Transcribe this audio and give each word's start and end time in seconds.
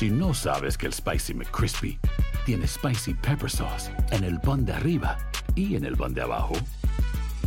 Si 0.00 0.08
no 0.08 0.32
sabes 0.32 0.78
que 0.78 0.86
el 0.86 0.94
Spicy 0.94 1.34
McCrispy 1.34 1.98
tiene 2.46 2.66
Spicy 2.66 3.12
Pepper 3.12 3.50
Sauce 3.50 3.92
en 4.12 4.24
el 4.24 4.40
pan 4.40 4.64
de 4.64 4.72
arriba 4.72 5.18
y 5.54 5.76
en 5.76 5.84
el 5.84 5.94
pan 5.94 6.14
de 6.14 6.22
abajo, 6.22 6.54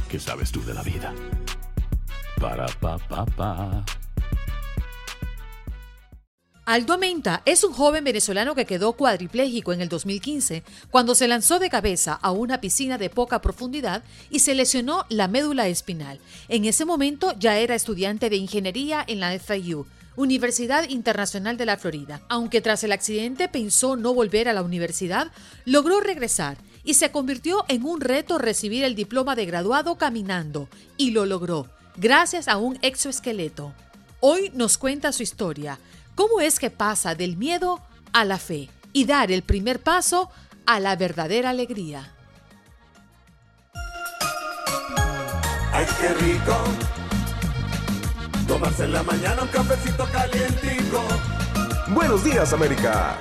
¿qué 0.07 0.19
sabes 0.19 0.51
tú 0.51 0.63
de 0.63 0.75
la 0.75 0.83
vida? 0.83 1.15
Para, 2.39 2.67
pa, 2.67 2.99
pa, 2.99 3.25
pa. 3.25 3.83
Aldo 6.65 6.99
Menta 6.99 7.41
es 7.45 7.63
un 7.63 7.73
joven 7.73 8.03
venezolano 8.03 8.53
que 8.53 8.65
quedó 8.65 8.93
cuadripléjico 8.93 9.73
en 9.73 9.81
el 9.81 9.89
2015 9.89 10.61
cuando 10.91 11.15
se 11.15 11.27
lanzó 11.27 11.57
de 11.57 11.71
cabeza 11.71 12.13
a 12.13 12.29
una 12.29 12.61
piscina 12.61 12.99
de 12.99 13.09
poca 13.09 13.41
profundidad 13.41 14.03
y 14.29 14.41
se 14.41 14.53
lesionó 14.53 15.07
la 15.09 15.27
médula 15.27 15.69
espinal. 15.69 16.19
En 16.49 16.65
ese 16.65 16.85
momento 16.85 17.33
ya 17.39 17.57
era 17.57 17.73
estudiante 17.73 18.29
de 18.29 18.35
ingeniería 18.35 19.03
en 19.07 19.21
la 19.21 19.39
FIU, 19.39 19.87
Universidad 20.15 20.89
Internacional 20.89 21.57
de 21.57 21.65
la 21.65 21.77
Florida. 21.77 22.21
Aunque 22.29 22.61
tras 22.61 22.83
el 22.83 22.91
accidente 22.91 23.47
pensó 23.47 23.95
no 23.95 24.13
volver 24.13 24.47
a 24.47 24.53
la 24.53 24.61
universidad, 24.61 25.31
logró 25.65 25.99
regresar 25.99 26.57
y 26.83 26.95
se 26.95 27.11
convirtió 27.11 27.65
en 27.67 27.85
un 27.85 28.01
reto 28.01 28.37
recibir 28.37 28.83
el 28.83 28.95
diploma 28.95 29.35
de 29.35 29.45
graduado 29.45 29.97
caminando, 29.97 30.67
y 30.97 31.11
lo 31.11 31.25
logró, 31.25 31.67
gracias 31.97 32.47
a 32.47 32.57
un 32.57 32.77
exoesqueleto. 32.81 33.73
Hoy 34.19 34.51
nos 34.53 34.77
cuenta 34.77 35.11
su 35.11 35.23
historia 35.23 35.79
¿Cómo 36.15 36.41
es 36.41 36.59
que 36.59 36.69
pasa 36.69 37.15
del 37.15 37.37
miedo 37.37 37.81
a 38.11 38.23
la 38.23 38.37
fe 38.37 38.69
y 38.91 39.05
dar 39.05 39.31
el 39.31 39.41
primer 39.41 39.79
paso 39.79 40.29
a 40.65 40.79
la 40.79 40.95
verdadera 40.95 41.49
alegría? 41.49 42.13
¡Ay, 45.71 45.85
qué 45.99 46.13
rico! 46.13 47.02
Tomarse 48.47 48.83
en 48.83 48.93
la 48.93 49.03
mañana 49.03 49.43
un 49.43 49.47
cafecito 49.47 50.05
calientico. 50.11 51.01
Buenos 51.87 52.23
días, 52.23 52.51
América. 52.51 53.17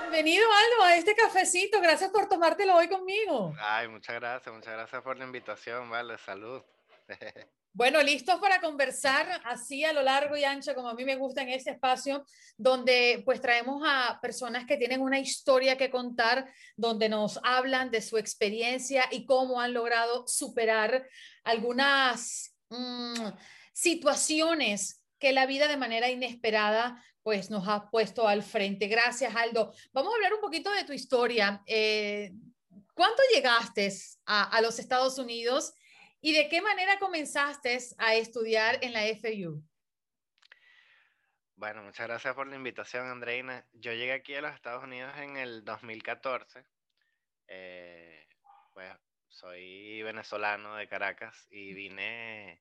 Bienvenido, 0.00 0.44
Aldo, 0.44 0.84
a 0.84 0.96
este 0.96 1.14
cafecito. 1.14 1.80
Gracias 1.80 2.10
por 2.10 2.28
tomártelo 2.28 2.74
hoy 2.74 2.88
conmigo. 2.88 3.54
Ay, 3.60 3.86
muchas 3.88 4.16
gracias, 4.16 4.52
muchas 4.52 4.72
gracias 4.72 5.02
por 5.02 5.16
la 5.16 5.24
invitación, 5.24 5.88
vale, 5.88 6.18
salud. 6.18 6.62
Bueno, 7.74 8.02
listos 8.02 8.40
para 8.40 8.60
conversar 8.60 9.40
así 9.44 9.84
a 9.84 9.92
lo 9.92 10.02
largo 10.02 10.36
y 10.36 10.42
ancho, 10.42 10.74
como 10.74 10.88
a 10.88 10.94
mí 10.94 11.04
me 11.04 11.14
gusta 11.14 11.42
en 11.42 11.50
este 11.50 11.70
espacio, 11.70 12.24
donde 12.56 13.22
pues 13.24 13.40
traemos 13.40 13.82
a 13.86 14.18
personas 14.20 14.66
que 14.66 14.76
tienen 14.76 15.00
una 15.00 15.20
historia 15.20 15.76
que 15.76 15.88
contar, 15.88 16.50
donde 16.76 17.08
nos 17.08 17.38
hablan 17.44 17.92
de 17.92 18.02
su 18.02 18.18
experiencia 18.18 19.04
y 19.12 19.26
cómo 19.26 19.60
han 19.60 19.74
logrado 19.74 20.26
superar 20.26 21.06
algunas 21.44 22.56
mm, 22.70 23.28
situaciones 23.78 25.04
que 25.20 25.32
la 25.32 25.46
vida 25.46 25.68
de 25.68 25.76
manera 25.76 26.10
inesperada 26.10 27.00
pues 27.22 27.48
nos 27.48 27.68
ha 27.68 27.90
puesto 27.90 28.26
al 28.26 28.42
frente. 28.42 28.88
Gracias, 28.88 29.36
Aldo. 29.36 29.72
Vamos 29.92 30.12
a 30.12 30.16
hablar 30.16 30.34
un 30.34 30.40
poquito 30.40 30.72
de 30.72 30.84
tu 30.84 30.92
historia. 30.92 31.62
Eh, 31.66 32.32
¿Cuánto 32.94 33.22
llegaste 33.32 33.92
a, 34.26 34.44
a 34.44 34.60
los 34.62 34.80
Estados 34.80 35.18
Unidos? 35.18 35.74
¿Y 36.20 36.32
de 36.32 36.48
qué 36.48 36.60
manera 36.60 36.98
comenzaste 36.98 37.78
a 37.98 38.16
estudiar 38.16 38.78
en 38.82 38.92
la 38.92 39.04
FU? 39.14 39.62
Bueno, 41.54 41.82
muchas 41.82 42.08
gracias 42.08 42.34
por 42.34 42.48
la 42.48 42.56
invitación, 42.56 43.06
Andreina. 43.06 43.64
Yo 43.72 43.92
llegué 43.92 44.12
aquí 44.12 44.34
a 44.34 44.40
los 44.40 44.54
Estados 44.54 44.82
Unidos 44.82 45.12
en 45.18 45.36
el 45.36 45.64
2014. 45.64 46.64
Eh, 47.46 48.26
pues 48.72 48.92
soy 49.28 50.02
venezolano 50.02 50.74
de 50.74 50.88
Caracas 50.88 51.46
y 51.50 51.74
vine 51.74 52.60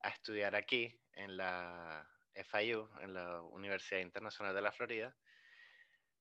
a 0.00 0.08
estudiar 0.08 0.54
aquí 0.54 1.00
en 1.12 1.36
la 1.36 2.08
FIU, 2.34 2.88
en 3.00 3.14
la 3.14 3.42
Universidad 3.42 4.00
Internacional 4.00 4.54
de 4.54 4.62
la 4.62 4.72
Florida. 4.72 5.16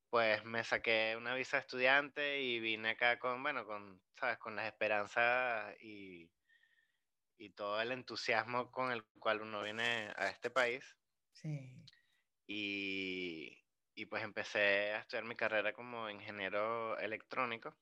Pues 0.10 0.44
me 0.46 0.64
saqué 0.64 1.16
una 1.18 1.36
visa 1.36 1.58
de 1.58 1.62
estudiante 1.62 2.42
y 2.42 2.60
vine 2.60 2.92
acá 2.92 3.20
con, 3.20 3.42
bueno, 3.44 3.66
con, 3.66 4.02
sabes, 4.16 4.38
con 4.38 4.56
las 4.56 4.68
esperanzas 4.68 5.76
y 5.82 6.30
y 7.38 7.50
todo 7.52 7.82
el 7.82 7.92
entusiasmo 7.92 8.72
con 8.72 8.92
el 8.92 9.04
cual 9.20 9.42
uno 9.42 9.62
viene 9.62 10.12
a 10.16 10.30
este 10.30 10.50
país. 10.50 10.98
Sí. 11.34 11.86
Y, 12.48 13.58
y 13.94 14.06
pues 14.06 14.24
empecé 14.24 14.94
a 14.94 15.00
estudiar 15.00 15.26
mi 15.26 15.36
carrera 15.36 15.74
como 15.74 16.10
ingeniero 16.10 16.98
electrónico. 17.00 17.78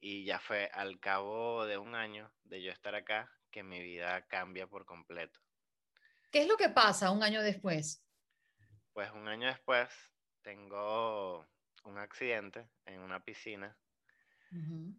Y 0.00 0.24
ya 0.24 0.40
fue 0.40 0.68
al 0.72 0.98
cabo 0.98 1.64
de 1.64 1.78
un 1.78 1.94
año 1.94 2.32
de 2.42 2.62
yo 2.62 2.72
estar 2.72 2.94
acá 2.94 3.30
que 3.52 3.62
mi 3.62 3.80
vida 3.80 4.26
cambia 4.26 4.66
por 4.66 4.84
completo. 4.84 5.38
¿Qué 6.32 6.42
es 6.42 6.48
lo 6.48 6.56
que 6.56 6.70
pasa 6.70 7.12
un 7.12 7.22
año 7.22 7.42
después? 7.42 8.04
Pues 8.92 9.10
un 9.12 9.28
año 9.28 9.46
después 9.46 9.88
tengo 10.42 11.46
un 11.84 11.98
accidente 11.98 12.68
en 12.86 13.00
una 13.00 13.24
piscina 13.24 13.78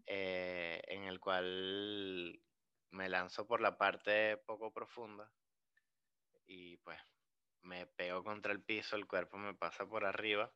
eh, 0.07 0.81
en 0.87 1.03
el 1.03 1.19
cual 1.19 2.41
me 2.91 3.09
lanzo 3.09 3.45
por 3.45 3.61
la 3.61 3.77
parte 3.77 4.37
poco 4.37 4.71
profunda 4.71 5.31
y 6.45 6.77
pues 6.77 6.99
me 7.61 7.85
pego 7.85 8.23
contra 8.23 8.51
el 8.51 8.63
piso, 8.63 8.95
el 8.95 9.07
cuerpo 9.07 9.37
me 9.37 9.53
pasa 9.53 9.85
por 9.87 10.05
arriba 10.05 10.51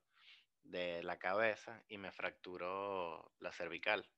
de 0.64 1.04
la 1.04 1.18
cabeza 1.18 1.84
y 1.88 1.98
me 1.98 2.12
fracturo 2.12 3.32
la 3.40 3.52
cervical, 3.52 4.10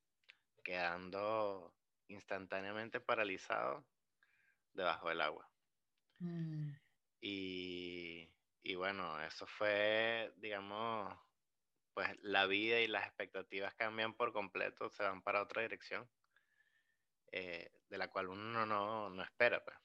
quedando 0.64 1.76
instantáneamente 2.10 3.00
paralizado 3.00 3.86
debajo 4.74 5.10
del 5.10 5.22
agua. 5.22 5.50
Mm. 6.20 6.72
Y, 7.22 8.30
y 8.62 8.76
bueno, 8.76 9.22
eso 9.24 9.48
fue, 9.48 10.34
digamos, 10.38 11.18
pues 11.94 12.10
la 12.22 12.46
vida 12.46 12.80
y 12.82 12.88
las 12.88 13.06
expectativas 13.06 13.74
cambian 13.76 14.14
por 14.14 14.34
completo, 14.34 14.90
se 14.90 15.04
van 15.04 15.22
para 15.22 15.42
otra 15.42 15.62
dirección. 15.62 16.10
Eh, 17.32 17.72
de 17.90 17.98
la 17.98 18.08
cual 18.08 18.30
uno 18.30 18.66
no, 18.66 19.10
no 19.10 19.24
espera. 19.24 19.64
Pues. 19.64 19.76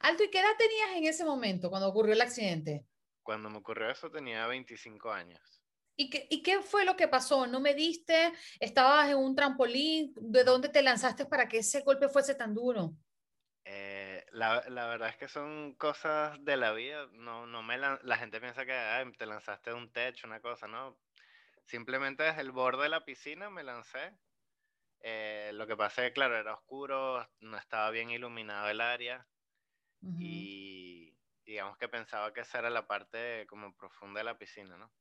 Alto, 0.00 0.24
¿y 0.24 0.30
qué 0.30 0.40
edad 0.40 0.56
tenías 0.58 0.96
en 0.96 1.04
ese 1.04 1.24
momento 1.24 1.70
cuando 1.70 1.88
ocurrió 1.88 2.14
el 2.14 2.20
accidente? 2.20 2.86
Cuando 3.22 3.50
me 3.50 3.58
ocurrió 3.58 3.90
eso 3.90 4.10
tenía 4.10 4.46
25 4.46 5.10
años. 5.10 5.61
¿Y 6.02 6.10
qué, 6.10 6.26
¿Y 6.30 6.42
qué 6.42 6.60
fue 6.60 6.84
lo 6.84 6.96
que 6.96 7.08
pasó? 7.08 7.46
¿No 7.46 7.60
me 7.60 7.74
diste? 7.74 8.32
¿Estabas 8.60 9.10
en 9.10 9.18
un 9.18 9.34
trampolín? 9.34 10.12
¿De 10.16 10.44
dónde 10.44 10.68
te 10.68 10.82
lanzaste 10.82 11.26
para 11.26 11.48
que 11.48 11.58
ese 11.58 11.80
golpe 11.82 12.08
fuese 12.08 12.34
tan 12.34 12.54
duro? 12.54 12.94
Eh, 13.64 14.24
la, 14.32 14.64
la, 14.68 14.86
verdad 14.88 15.10
es 15.10 15.16
que 15.16 15.28
son 15.28 15.74
cosas 15.76 16.36
de 16.44 16.56
la 16.56 16.72
vida. 16.72 17.06
No, 17.12 17.46
no 17.46 17.62
me 17.62 17.78
la 17.78 18.16
gente 18.16 18.40
piensa 18.40 18.66
que 18.66 19.12
te 19.16 19.26
lanzaste 19.26 19.70
de 19.70 19.76
un 19.76 19.92
techo, 19.92 20.26
una 20.26 20.40
cosa, 20.40 20.66
¿no? 20.66 20.98
Simplemente 21.64 22.24
desde 22.24 22.40
el 22.40 22.50
borde 22.50 22.82
de 22.82 22.88
la 22.88 23.04
piscina 23.04 23.48
me 23.48 23.62
lancé 23.62 24.16
eh, 25.02 25.50
lo 25.54 25.66
que 25.66 25.76
pasa 25.76 26.02
es 26.02 26.08
que, 26.08 26.14
claro, 26.14 26.36
era 26.36 26.54
oscuro, 26.54 27.28
no 27.40 27.56
estaba 27.56 27.90
bien 27.90 28.10
iluminado 28.10 28.68
el 28.68 28.80
área 28.80 29.26
y 30.18 31.16
digamos 31.44 31.76
que 31.78 31.88
pensaba 31.88 32.32
que 32.32 32.40
esa 32.40 32.58
era 32.58 32.70
la 32.70 32.86
parte 32.86 33.46
como 33.48 33.74
profunda 33.74 34.20
de 34.20 34.24
la 34.24 34.38
piscina, 34.38 34.76
¿no? 34.76 34.92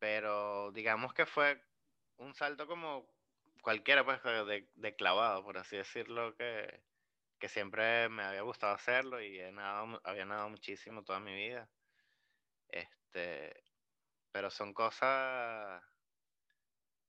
Pero 0.00 0.72
digamos 0.72 1.14
que 1.14 1.26
fue 1.26 1.62
un 2.16 2.34
salto 2.34 2.66
como 2.66 3.06
cualquiera, 3.62 4.04
pues, 4.04 4.20
de, 4.24 4.96
clavado, 4.96 5.44
por 5.44 5.58
así 5.58 5.76
decirlo, 5.76 6.34
que, 6.34 6.82
que, 7.38 7.48
siempre 7.48 8.08
me 8.08 8.24
había 8.24 8.40
gustado 8.40 8.74
hacerlo 8.74 9.20
y 9.22 9.38
he 9.38 9.52
nadado, 9.52 10.00
había 10.04 10.24
nadado 10.24 10.48
muchísimo 10.48 11.04
toda 11.04 11.20
mi 11.20 11.34
vida. 11.34 11.68
Este, 12.68 13.62
pero 14.32 14.50
son 14.50 14.72
cosas 14.72 15.82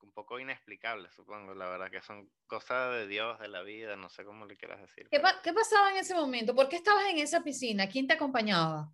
un 0.01 0.11
poco 0.11 0.39
inexplicable, 0.39 1.09
supongo, 1.11 1.53
la 1.53 1.67
verdad, 1.67 1.91
que 1.91 2.01
son 2.01 2.29
cosas 2.47 2.91
de 2.93 3.07
Dios, 3.07 3.39
de 3.39 3.47
la 3.47 3.61
vida, 3.61 3.95
no 3.95 4.09
sé 4.09 4.25
cómo 4.25 4.45
le 4.45 4.57
quieras 4.57 4.81
decir. 4.81 5.07
¿Qué, 5.09 5.21
¿Qué, 5.43 5.53
pasaba 5.53 5.91
en 5.91 5.97
ese 5.97 6.15
momento? 6.15 6.55
¿Por 6.55 6.67
qué 6.67 6.77
estabas 6.77 7.05
en 7.05 7.19
esa 7.19 7.41
piscina? 7.41 7.87
¿Quién 7.87 8.07
te 8.07 8.13
acompañaba? 8.13 8.91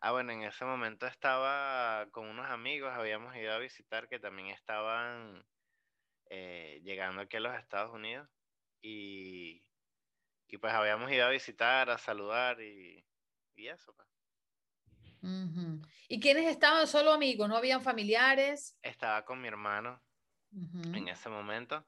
Ah, 0.00 0.12
bueno, 0.12 0.32
en 0.32 0.42
ese 0.42 0.64
momento 0.64 1.06
estaba 1.06 2.06
con 2.10 2.26
unos 2.26 2.46
amigos, 2.50 2.92
habíamos 2.92 3.34
ido 3.36 3.52
a 3.52 3.58
visitar 3.58 4.08
que 4.08 4.18
también 4.18 4.48
estaban 4.48 5.44
eh, 6.28 6.80
llegando 6.84 7.22
aquí 7.22 7.36
a 7.38 7.40
los 7.40 7.56
Estados 7.56 7.92
Unidos 7.92 8.28
y, 8.82 9.62
y, 10.48 10.58
pues 10.58 10.72
habíamos 10.72 11.10
ido 11.10 11.24
a 11.24 11.30
visitar, 11.30 11.88
a 11.90 11.98
saludar 11.98 12.60
y, 12.60 13.04
y 13.56 13.68
eso. 13.68 13.94
Pues. 13.94 14.08
¿Y 16.08 16.20
quiénes 16.20 16.46
estaban? 16.46 16.86
¿Solo 16.86 17.12
amigos? 17.12 17.48
¿No 17.48 17.56
habían 17.56 17.82
familiares? 17.82 18.76
Estaba 18.82 19.24
con 19.24 19.40
mi 19.40 19.48
hermano 19.48 20.02
en 20.52 21.08
ese 21.08 21.28
momento, 21.28 21.86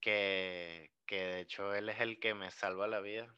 que, 0.00 0.92
que 1.06 1.16
de 1.16 1.40
hecho 1.40 1.74
él 1.74 1.88
es 1.88 2.00
el 2.00 2.20
que 2.20 2.34
me 2.34 2.50
salva 2.50 2.86
la 2.86 3.00
vida. 3.00 3.34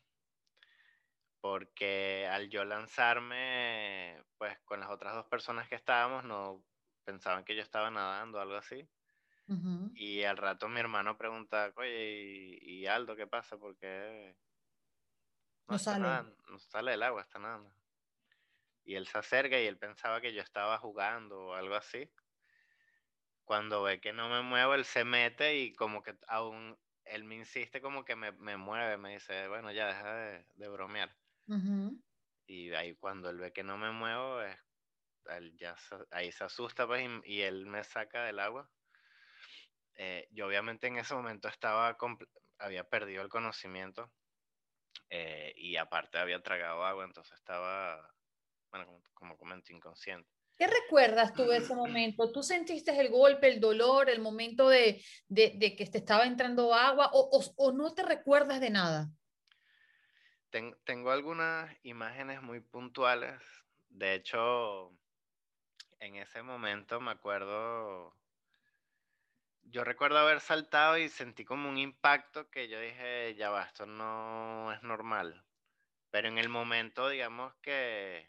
Porque 1.46 2.28
al 2.28 2.50
yo 2.50 2.64
lanzarme, 2.64 4.20
pues 4.36 4.58
con 4.64 4.80
las 4.80 4.90
otras 4.90 5.14
dos 5.14 5.26
personas 5.26 5.68
que 5.68 5.76
estábamos, 5.76 6.24
no 6.24 6.64
pensaban 7.04 7.44
que 7.44 7.54
yo 7.54 7.62
estaba 7.62 7.88
nadando 7.88 8.38
o 8.38 8.40
algo 8.40 8.56
así. 8.56 8.88
Y 9.94 10.24
al 10.24 10.36
rato 10.36 10.68
mi 10.68 10.80
hermano 10.80 11.16
pregunta, 11.16 11.72
oye, 11.76 12.58
¿y, 12.60 12.86
Aldo 12.88 13.14
qué 13.14 13.28
pasa? 13.28 13.56
Porque 13.58 14.34
no, 15.68 15.78
sale. 15.78 16.32
no 16.48 16.58
sale 16.58 16.90
del 16.90 17.04
agua, 17.04 17.22
está 17.22 17.38
nadando. 17.38 17.72
y 18.84 18.96
él 18.96 19.06
se 19.06 19.18
acerca 19.18 19.60
y 19.60 19.66
él 19.66 19.78
pensaba 19.78 20.20
que 20.20 20.34
yo 20.34 20.42
estaba 20.42 20.78
jugando 20.78 21.38
o 21.46 21.54
algo 21.54 21.76
así. 21.76 22.10
Cuando 23.44 23.84
ve 23.84 24.00
que 24.00 24.12
no 24.12 24.28
me 24.28 24.42
muevo, 24.42 24.74
él 24.74 24.84
se 24.84 25.04
mete 25.04 25.56
y 25.58 25.72
como 25.74 26.02
que 26.02 26.18
aún 26.26 26.76
él 27.06 27.24
me 27.24 27.36
insiste 27.36 27.80
como 27.80 28.04
que 28.04 28.16
me, 28.16 28.56
mueve, 28.56 28.96
me 28.96 29.14
dice, 29.14 29.48
bueno, 29.48 29.72
ya 29.72 29.86
deja 29.86 30.14
de, 30.14 30.68
bromear. 30.68 31.14
Y 32.46 32.72
ahí 32.72 32.94
cuando 32.94 33.30
él 33.30 33.38
ve 33.38 33.52
que 33.52 33.64
no 33.64 33.76
me 33.76 33.90
muevo, 33.90 34.40
él 34.40 35.56
ya 35.56 35.76
ahí 36.10 36.30
se 36.32 36.44
asusta 36.44 36.86
pues, 36.86 37.08
y, 37.24 37.42
él 37.42 37.66
me 37.66 37.82
saca 37.84 38.24
del 38.24 38.38
agua. 38.38 38.70
Eh, 39.94 40.28
yo 40.30 40.46
obviamente 40.46 40.86
en 40.86 40.98
ese 40.98 41.14
momento 41.14 41.48
estaba, 41.48 41.96
había 42.58 42.84
perdido 42.84 43.22
el 43.22 43.28
conocimiento 43.28 44.12
eh, 45.10 45.52
y 45.56 45.76
aparte 45.76 46.18
había 46.18 46.42
tragado 46.42 46.84
agua, 46.84 47.04
entonces 47.04 47.36
estaba, 47.38 48.14
bueno, 48.70 48.86
como, 48.86 49.02
como 49.14 49.36
comento, 49.38 49.72
inconsciente. 49.72 50.36
¿Qué 50.56 50.66
recuerdas 50.66 51.34
tú 51.34 51.44
de 51.44 51.58
ese 51.58 51.74
momento? 51.74 52.32
¿Tú 52.32 52.42
sentiste 52.42 52.98
el 52.98 53.10
golpe, 53.10 53.48
el 53.48 53.60
dolor, 53.60 54.08
el 54.08 54.20
momento 54.20 54.70
de, 54.70 55.02
que 55.34 55.88
te 55.90 55.98
estaba 55.98 56.24
entrando 56.24 56.72
agua 56.72 57.10
o, 57.12 57.72
no 57.72 57.92
te 57.92 58.02
recuerdas 58.02 58.60
de 58.60 58.70
nada? 58.70 59.10
Tengo 60.84 61.10
algunas 61.10 61.74
imágenes 61.82 62.42
muy 62.42 62.60
puntuales. 62.60 63.40
De 63.88 64.14
hecho, 64.14 64.92
en 66.00 66.16
ese 66.16 66.42
momento 66.42 67.00
me 67.00 67.10
acuerdo, 67.10 68.16
yo 69.64 69.84
recuerdo 69.84 70.18
haber 70.18 70.40
saltado 70.40 70.98
y 70.98 71.08
sentí 71.08 71.44
como 71.44 71.68
un 71.68 71.78
impacto 71.78 72.50
que 72.50 72.68
yo 72.68 72.80
dije, 72.80 73.34
ya 73.36 73.50
va, 73.50 73.64
esto 73.64 73.86
no 73.86 74.72
es 74.72 74.82
normal. 74.82 75.44
Pero 76.10 76.28
en 76.28 76.38
el 76.38 76.48
momento, 76.48 77.08
digamos 77.08 77.54
que 77.56 78.28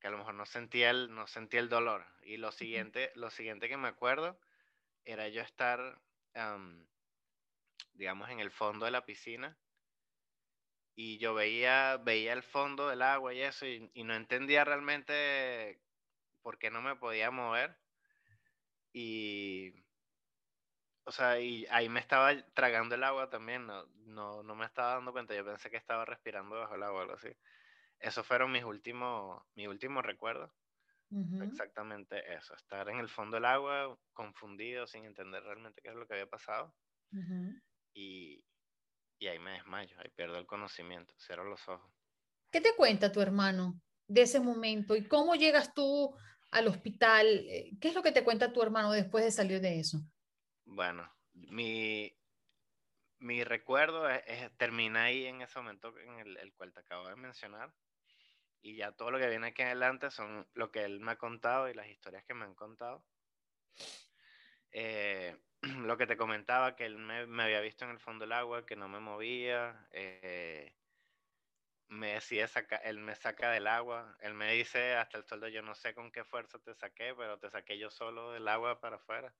que 0.00 0.06
a 0.06 0.10
lo 0.10 0.18
mejor 0.18 0.34
no 0.34 0.46
sentía 0.46 0.90
el, 0.90 1.14
no 1.14 1.26
sentía 1.26 1.60
el 1.60 1.68
dolor. 1.68 2.06
Y 2.22 2.38
lo 2.38 2.52
siguiente, 2.52 3.12
lo 3.14 3.30
siguiente 3.30 3.68
que 3.68 3.76
me 3.76 3.88
acuerdo 3.88 4.40
era 5.04 5.28
yo 5.28 5.42
estar, 5.42 6.00
digamos, 7.92 8.30
en 8.30 8.40
el 8.40 8.50
fondo 8.50 8.86
de 8.86 8.90
la 8.92 9.04
piscina 9.04 9.56
y 11.02 11.16
yo 11.16 11.32
veía, 11.32 11.96
veía 11.96 12.34
el 12.34 12.42
fondo 12.42 12.86
del 12.86 13.00
agua 13.00 13.32
y 13.32 13.40
eso 13.40 13.64
y, 13.64 13.90
no 14.04 14.14
entendía 14.14 14.66
realmente 14.66 15.80
por 16.42 16.58
qué 16.58 16.70
no 16.70 16.82
me 16.82 16.94
podía 16.94 17.30
mover. 17.30 17.74
Y, 18.92 19.72
o 21.04 21.10
sea, 21.10 21.40
y 21.40 21.64
ahí 21.70 21.88
me 21.88 22.00
estaba 22.00 22.36
tragando 22.52 22.96
el 22.96 23.04
agua 23.04 23.30
también, 23.30 23.66
no, 23.66 23.86
no, 24.04 24.42
no 24.42 24.54
me 24.54 24.66
estaba 24.66 24.96
dando 24.96 25.12
cuenta, 25.12 25.34
yo 25.34 25.42
pensé 25.42 25.70
que 25.70 25.78
estaba 25.78 26.04
respirando 26.04 26.56
bajo 26.56 26.74
el 26.74 26.82
agua 26.82 26.98
o 26.98 27.02
algo 27.02 27.14
así. 27.14 27.34
Esos 27.98 28.26
fueron 28.26 28.52
mis 28.52 28.64
últimos, 28.64 29.42
mi 29.54 29.66
último 29.66 30.02
recuerdos. 30.02 30.52
Exactamente 31.42 32.34
eso, 32.34 32.54
estar 32.54 32.90
en 32.90 32.98
el 32.98 33.08
fondo 33.08 33.36
del 33.36 33.46
agua, 33.46 33.98
confundido, 34.12 34.86
sin 34.86 35.06
entender 35.06 35.42
realmente 35.44 35.80
qué 35.80 35.88
es 35.88 35.94
lo 35.94 36.06
que 36.06 36.12
había 36.12 36.28
pasado. 36.28 36.74
y, 37.94 38.44
y, 39.20 39.28
ahí 39.28 39.38
me 39.38 39.52
desmayo, 39.52 39.96
ahí 40.00 40.10
pierdo 40.16 40.38
el 40.38 40.46
conocimiento, 40.46 41.14
cierro 41.18 41.44
los 41.44 41.68
ojos. 41.68 41.92
¿Qué 42.50 42.60
te 42.60 42.74
cuenta 42.74 43.12
tu 43.12 43.20
hermano 43.20 43.80
de 44.08 44.22
ese 44.22 44.40
momento 44.40 44.96
y 44.96 45.06
cómo 45.06 45.34
llegas 45.34 45.72
tú 45.74 46.16
al 46.50 46.66
hospital? 46.66 47.26
Eh, 47.26 47.70
¿Qué 47.80 47.88
es 47.88 47.94
lo 47.94 48.02
que 48.02 48.12
te 48.12 48.24
cuenta 48.24 48.52
tu 48.52 48.62
hermano 48.62 48.90
después 48.90 49.24
de 49.24 49.30
salir 49.30 49.60
de 49.60 49.78
eso? 49.78 49.98
Bueno, 50.64 51.08
mi, 51.34 52.12
mi 53.18 53.44
recuerdo 53.44 54.08
termina 54.56 55.04
ahí 55.04 55.26
en 55.26 55.42
ese 55.42 55.58
momento 55.58 55.96
en 55.98 56.18
el, 56.18 56.36
el 56.38 56.52
cual 56.54 56.72
te 56.72 56.80
acabo 56.80 57.08
de 57.08 57.16
mencionar 57.16 57.72
y 58.62 58.76
ya 58.76 58.92
todo 58.92 59.10
lo 59.10 59.18
que 59.18 59.28
viene 59.28 59.48
aquí 59.48 59.62
adelante 59.62 60.10
son 60.10 60.46
lo 60.54 60.70
que 60.70 60.84
él 60.84 61.00
me 61.00 61.12
ha 61.12 61.16
contado 61.16 61.68
y 61.68 61.74
las 61.74 61.88
historias 61.88 62.24
que 62.24 62.34
me 62.34 62.44
han 62.44 62.54
contado. 62.54 63.04
Eh, 64.72 65.36
lo 65.86 65.96
que 65.96 66.06
te 66.06 66.16
comentaba, 66.16 66.76
que 66.76 66.86
él 66.86 66.98
me, 66.98 67.42
había 67.42 67.60
visto 67.60 67.84
en 67.84 67.90
el 67.92 68.00
fondo 68.00 68.24
del 68.24 68.32
agua, 68.32 68.64
que 68.66 68.76
no 68.76 68.88
me 68.88 69.00
movía. 69.00 69.86
Eh, 69.92 70.74
me 71.88 72.14
decía, 72.14 72.46
saca, 72.48 72.76
él 72.76 72.98
me 72.98 73.14
saca 73.14 73.50
del 73.50 73.66
agua. 73.66 74.16
Él 74.20 74.34
me 74.34 74.52
dice 74.52 74.94
hasta 74.96 75.18
el 75.18 75.24
sueldo, 75.24 75.48
yo 75.48 75.62
no 75.62 75.74
sé 75.74 75.94
con 75.94 76.10
qué 76.12 76.24
fuerza 76.24 76.58
te 76.58 76.74
saqué, 76.74 77.14
pero 77.14 77.38
te 77.38 77.50
saqué 77.50 77.78
yo 77.78 77.90
solo 77.90 78.32
del 78.32 78.48
agua 78.48 78.80
para 78.80 78.96
afuera. 78.96 79.34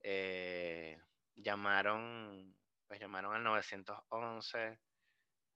Eh, 0.00 1.00
llamaron, 1.34 2.56
pues 2.86 3.00
llamaron 3.00 3.34
al 3.34 3.44
911. 3.44 4.78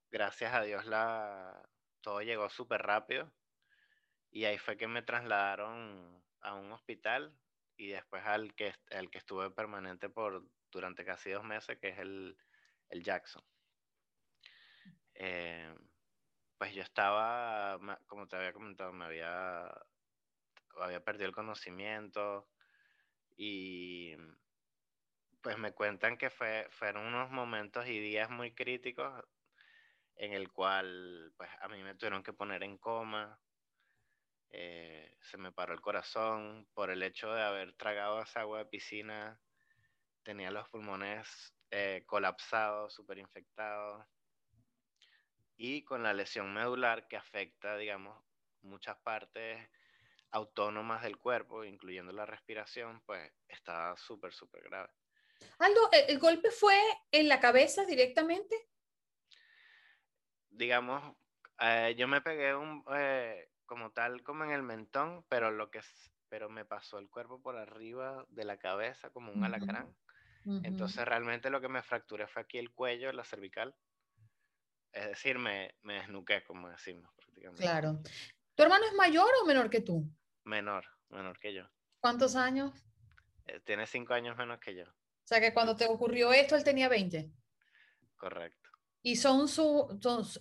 Gracias 0.09 0.53
a 0.53 0.61
Dios 0.61 0.85
la, 0.85 1.69
todo 2.01 2.21
llegó 2.21 2.49
súper 2.49 2.81
rápido 2.81 3.29
y 4.31 4.45
ahí 4.45 4.57
fue 4.57 4.77
que 4.77 4.87
me 4.87 5.01
trasladaron 5.01 6.23
a 6.41 6.55
un 6.55 6.71
hospital 6.71 7.37
y 7.77 7.89
después 7.89 8.25
al 8.25 8.53
que, 8.55 8.73
el 8.89 9.09
que 9.09 9.19
estuve 9.19 9.51
permanente 9.51 10.09
por 10.09 10.43
durante 10.71 11.05
casi 11.05 11.31
dos 11.31 11.43
meses, 11.43 11.77
que 11.79 11.89
es 11.89 11.99
el, 11.99 12.37
Jackson. 12.91 13.43
Eh, 15.13 15.73
pues 16.57 16.73
yo 16.73 16.81
estaba, 16.81 17.79
como 18.07 18.27
te 18.27 18.35
había 18.35 18.53
comentado, 18.53 18.91
me 18.91 19.05
había, 19.05 19.71
había 20.79 21.03
perdido 21.03 21.27
el 21.27 21.35
conocimiento 21.35 22.49
y 23.35 24.15
pues 25.41 25.57
me 25.57 25.71
cuentan 25.73 26.17
que 26.17 26.29
fue, 26.29 26.67
fueron 26.71 27.05
unos 27.05 27.29
momentos 27.29 27.87
y 27.87 27.99
días 27.99 28.29
muy 28.29 28.53
críticos 28.53 29.23
en 30.15 30.33
el 30.33 30.51
cual 30.51 31.31
pues 31.37 31.49
a 31.61 31.67
mí 31.67 31.83
me 31.83 31.95
tuvieron 31.95 32.23
que 32.23 32.33
poner 32.33 32.63
en 32.63 32.77
coma, 32.77 33.39
eh, 34.51 35.17
se 35.21 35.37
me 35.37 35.51
paró 35.51 35.73
el 35.73 35.81
corazón 35.81 36.67
por 36.73 36.89
el 36.89 37.03
hecho 37.03 37.33
de 37.33 37.41
haber 37.41 37.73
tragado 37.73 38.21
esa 38.21 38.41
agua 38.41 38.59
de 38.59 38.65
piscina, 38.65 39.39
tenía 40.23 40.51
los 40.51 40.67
pulmones 40.69 41.53
eh, 41.71 42.03
colapsados, 42.05 42.93
súper 42.93 43.17
infectados, 43.17 44.05
y 45.55 45.83
con 45.83 46.03
la 46.03 46.13
lesión 46.13 46.53
medular 46.53 47.07
que 47.07 47.17
afecta, 47.17 47.77
digamos, 47.77 48.23
muchas 48.61 48.97
partes 48.97 49.69
autónomas 50.31 51.03
del 51.03 51.17
cuerpo, 51.17 51.63
incluyendo 51.63 52.11
la 52.11 52.25
respiración, 52.25 53.01
pues 53.05 53.31
estaba 53.47 53.95
súper, 53.97 54.33
súper 54.33 54.63
grave. 54.63 54.89
Aldo, 55.59 55.89
¿el 55.91 56.19
golpe 56.19 56.51
fue 56.51 56.79
en 57.11 57.27
la 57.27 57.39
cabeza 57.39 57.85
directamente? 57.85 58.67
digamos, 60.57 61.15
eh, 61.59 61.95
yo 61.97 62.07
me 62.07 62.21
pegué 62.21 62.55
un, 62.55 62.83
eh, 62.95 63.49
como 63.67 63.91
tal, 63.91 64.23
como 64.23 64.43
en 64.43 64.51
el 64.51 64.63
mentón, 64.63 65.23
pero 65.29 65.51
lo 65.51 65.69
que 65.69 65.81
pero 66.29 66.49
me 66.49 66.65
pasó 66.65 66.97
el 66.97 67.09
cuerpo 67.09 67.41
por 67.41 67.55
arriba 67.55 68.25
de 68.29 68.43
la 68.43 68.57
cabeza 68.57 69.11
como 69.11 69.31
un 69.31 69.43
alacrán. 69.43 69.95
Entonces 70.63 71.03
realmente 71.05 71.49
lo 71.49 71.59
que 71.59 71.67
me 71.67 71.83
fracturé 71.83 72.25
fue 72.25 72.41
aquí 72.41 72.57
el 72.57 72.71
cuello, 72.71 73.11
la 73.11 73.25
cervical. 73.25 73.75
Es 74.93 75.07
decir, 75.09 75.37
me, 75.37 75.75
me 75.83 75.95
desnuqué, 75.95 76.43
como 76.43 76.69
decimos 76.69 77.13
prácticamente. 77.15 77.61
Claro. 77.61 77.99
¿Tu 78.55 78.63
hermano 78.63 78.85
es 78.85 78.93
mayor 78.93 79.29
o 79.41 79.45
menor 79.45 79.69
que 79.69 79.81
tú? 79.81 80.09
Menor, 80.45 80.85
menor 81.09 81.37
que 81.37 81.53
yo. 81.53 81.69
¿Cuántos 81.99 82.35
años? 82.35 82.73
Eh, 83.45 83.59
tiene 83.59 83.85
cinco 83.85 84.13
años 84.13 84.37
menos 84.37 84.59
que 84.59 84.73
yo. 84.73 84.85
O 84.85 85.27
sea 85.27 85.41
que 85.41 85.53
cuando 85.53 85.75
te 85.75 85.85
ocurrió 85.85 86.31
esto, 86.31 86.55
él 86.55 86.63
tenía 86.63 86.87
20. 86.87 87.29
Correcto. 88.15 88.69
¿Y 89.01 89.15
son 89.15 89.47
su, 89.47 89.87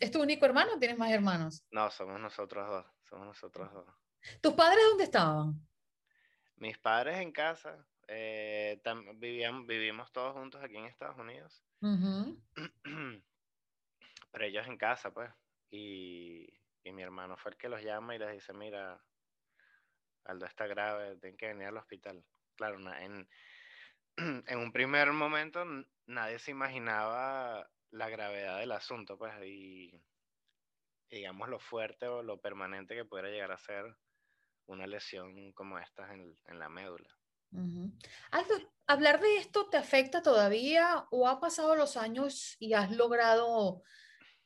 es 0.00 0.10
tu 0.10 0.22
único 0.22 0.46
hermano 0.46 0.74
o 0.74 0.78
tienes 0.78 0.98
más 0.98 1.10
hermanos? 1.10 1.64
No, 1.70 1.90
somos 1.90 2.20
nosotros 2.20 2.68
dos, 2.68 2.86
somos 3.08 3.26
nosotros 3.26 3.72
dos. 3.72 3.86
¿Tus 4.40 4.54
padres 4.54 4.84
dónde 4.88 5.04
estaban? 5.04 5.66
Mis 6.56 6.78
padres 6.78 7.18
en 7.18 7.32
casa, 7.32 7.86
eh, 8.08 8.80
vivían, 9.16 9.66
vivimos 9.66 10.12
todos 10.12 10.34
juntos 10.34 10.62
aquí 10.62 10.76
en 10.76 10.86
Estados 10.86 11.18
Unidos. 11.18 11.62
Pero 14.32 14.44
ellos 14.44 14.66
en 14.66 14.76
casa, 14.76 15.12
pues. 15.12 15.30
Y, 15.70 16.46
y, 16.84 16.92
mi 16.92 17.02
hermano 17.02 17.36
fue 17.36 17.52
el 17.52 17.58
que 17.58 17.68
los 17.68 17.82
llama 17.82 18.14
y 18.14 18.18
les 18.18 18.32
dice, 18.32 18.52
mira, 18.52 19.02
Aldo 20.24 20.46
está 20.46 20.66
grave, 20.66 21.16
tienen 21.16 21.36
que 21.36 21.48
venir 21.48 21.66
al 21.66 21.76
hospital. 21.76 22.24
Claro, 22.56 22.78
en, 22.96 23.28
en 24.46 24.58
un 24.58 24.72
primer 24.72 25.12
momento 25.12 25.64
nadie 26.06 26.38
se 26.38 26.52
imaginaba 26.52 27.68
la 27.90 28.08
gravedad 28.08 28.58
del 28.58 28.72
asunto, 28.72 29.18
pues, 29.18 29.34
y 29.44 30.00
digamos 31.10 31.48
lo 31.48 31.58
fuerte 31.58 32.06
o 32.06 32.22
lo 32.22 32.40
permanente 32.40 32.94
que 32.94 33.04
pudiera 33.04 33.30
llegar 33.30 33.52
a 33.52 33.58
ser 33.58 33.96
una 34.66 34.86
lesión 34.86 35.52
como 35.52 35.78
esta 35.78 36.12
en, 36.12 36.58
la 36.58 36.68
médula. 36.68 37.08
¿hablar 38.86 39.20
de 39.20 39.38
esto 39.38 39.68
te 39.68 39.76
afecta 39.76 40.22
todavía 40.22 41.06
o 41.10 41.28
ha 41.28 41.40
pasado 41.40 41.74
los 41.74 41.96
años 41.96 42.56
y 42.58 42.74
has 42.74 42.90
logrado 42.90 43.82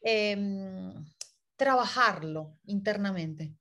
em, 0.03 1.05
trabajarlo 1.57 2.59
internamente? 2.65 3.55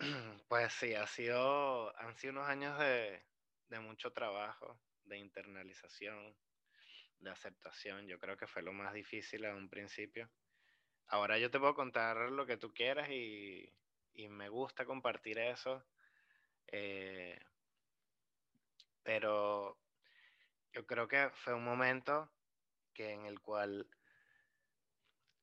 Pues 0.46 0.72
sí, 0.74 0.94
ha 0.94 1.06
sido, 1.06 1.98
han 1.98 2.14
sido 2.16 2.34
unos 2.34 2.46
años 2.46 2.78
de, 2.78 3.24
de 3.68 3.80
mucho 3.80 4.12
trabajo, 4.12 4.80
de 5.04 5.18
internalización, 5.18 6.36
de 7.18 7.30
aceptación. 7.30 8.06
Yo 8.06 8.18
creo 8.18 8.36
que 8.36 8.46
fue 8.46 8.62
lo 8.62 8.72
más 8.72 8.92
difícil 8.94 9.44
a 9.46 9.54
un 9.54 9.68
principio. 9.68 10.30
Ahora 11.08 11.38
yo 11.38 11.50
te 11.50 11.58
puedo 11.58 11.74
contar 11.74 12.16
lo 12.30 12.46
que 12.46 12.56
tú 12.56 12.72
quieras 12.72 13.08
y, 13.10 13.72
me 14.28 14.48
gusta 14.48 14.84
compartir 14.84 15.38
eso. 15.38 15.84
Eh, 16.68 17.38
pero 19.02 19.78
yo 20.72 20.86
creo 20.86 21.08
que 21.08 21.30
fue 21.34 21.54
un 21.54 21.64
momento 21.64 22.30
que 22.92 23.12
en 23.12 23.26
el 23.26 23.40
cual 23.40 23.88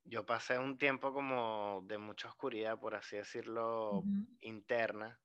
yo 0.04 0.26
pasé 0.26 0.58
un 0.58 0.78
tiempo 0.78 1.14
como 1.14 1.84
de 1.86 1.98
mucha 1.98 2.28
oscuridad, 2.28 2.80
por 2.80 2.96
así 2.96 3.18
decirlo, 3.18 4.04
interna, 4.40 5.20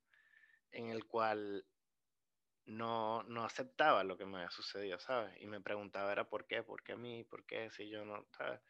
en 0.71 0.91
el 0.91 1.07
cual 1.07 1.67
no, 2.67 3.23
no 3.25 3.45
aceptaba 3.45 4.05
lo 4.05 4.17
que 4.17 4.27
me 4.27 4.39
había 4.39 4.51
sucedido, 4.51 4.99
¿sabes? 4.99 5.41
Y 5.41 5.47
me 5.47 5.61
preguntaba 5.61 6.13
era 6.13 6.29
por 6.29 6.47
qué, 6.47 6.63
por 6.63 6.83
qué 6.83 6.93
a 6.93 6.97
mí, 6.97 7.25
por 7.25 7.47
qué, 7.47 7.71
si 7.71 7.89
yo 7.89 8.05
no, 8.05 8.27
¿sabes? 8.37 8.61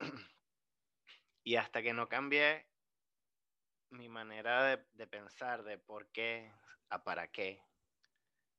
Y 1.42 1.56
hasta 1.56 1.82
que 1.82 1.92
no 1.92 2.08
cambié 2.08 2.66
mi 3.90 4.08
manera 4.08 4.76
de, 4.92 5.06
pensar 5.06 5.64
de 5.64 5.78
por 5.78 6.08
qué 6.12 6.52
a 6.90 7.02
para 7.02 7.28
qué, 7.28 7.62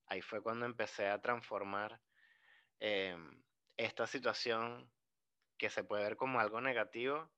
ahí 0.07 0.21
fue 0.21 0.41
cuando 0.41 0.65
empecé 0.65 1.07
a 1.07 1.21
transformar 1.21 2.01
em, 2.79 3.43
esta 3.77 4.07
situación 4.07 4.91
que 5.57 5.69
se 5.69 5.83
puede 5.83 6.03
ver 6.03 6.17
como 6.17 6.39
algo 6.39 6.59
negativo 6.59 7.31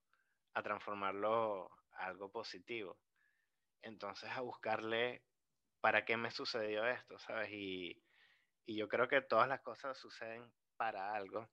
a 0.53 0.63
transformarlo 0.63 1.69
a 1.91 2.05
algo 2.05 2.31
positivo. 2.31 2.97
Entonces 3.81 4.29
a 4.31 4.41
buscarle 4.41 5.23
para 5.81 6.05
qué 6.05 6.15
me 6.15 6.31
sucedió 6.31 6.87
esto, 6.87 7.19
¿sabes? 7.19 7.49
Y, 7.51 8.01
yo 8.65 8.87
creo 8.87 9.09
que 9.09 9.21
todas 9.21 9.49
las 9.49 9.59
cosas 9.59 9.97
suceden 9.97 10.49
para 10.77 11.13
algo, 11.13 11.49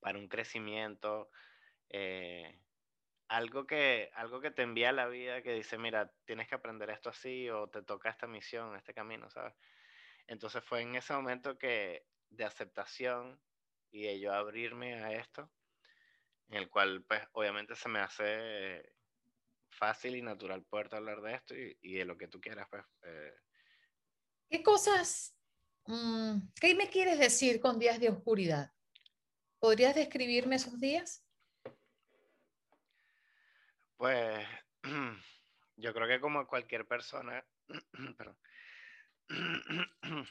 para 0.00 0.18
un 0.18 0.26
crecimiento, 0.26 1.30
eh, 1.88 2.60
algo, 3.30 3.64
que, 3.64 4.10
algo 4.14 4.40
que 4.40 4.50
te 4.50 4.62
envía 4.62 4.90
la 4.90 5.06
vida 5.06 5.40
que 5.40 5.54
dice, 5.54 5.78
mira, 5.78 6.12
tienes 6.24 6.48
que 6.48 6.56
aprender 6.56 6.90
esto 6.90 7.10
así 7.10 7.48
o 7.48 7.68
te 7.68 7.80
toca 7.82 8.10
esta 8.10 8.26
misión, 8.26 8.74
este 8.74 8.92
camino, 8.92 9.30
¿sabes? 9.30 9.54
Entonces 10.26 10.64
fue 10.64 10.82
en 10.82 10.96
ese 10.96 11.12
momento 11.12 11.56
que 11.56 12.06
de 12.28 12.44
aceptación 12.44 13.40
y 13.92 14.02
de 14.02 14.18
yo 14.18 14.32
abrirme 14.32 14.94
a 14.94 15.12
esto, 15.12 15.48
en 16.48 16.56
el 16.56 16.68
cual 16.68 17.04
pues 17.04 17.22
obviamente 17.30 17.76
se 17.76 17.88
me 17.88 18.00
hace 18.00 18.96
fácil 19.68 20.16
y 20.16 20.22
natural 20.22 20.64
poder 20.64 20.92
hablar 20.92 21.22
de 21.22 21.34
esto 21.34 21.54
y, 21.54 21.92
de 21.94 22.04
lo 22.04 22.18
que 22.18 22.26
tú 22.26 22.40
quieras. 22.40 22.66
Pues, 22.68 22.84
eh. 23.04 23.34
¿Qué 24.48 24.60
cosas, 24.64 25.36
mm, 25.86 26.48
qué 26.60 26.74
me 26.74 26.90
quieres 26.90 27.20
decir 27.20 27.60
con 27.60 27.78
días 27.78 28.00
de 28.00 28.08
oscuridad? 28.08 28.72
¿Podrías 29.60 29.94
describirme 29.94 30.56
esos 30.56 30.80
días? 30.80 31.24
Pues 34.00 34.48
yo 35.76 35.92
creo 35.92 36.08
que 36.08 36.20
como 36.20 36.46
cualquier 36.46 36.86
persona, 36.86 37.44
perdón, 38.16 38.38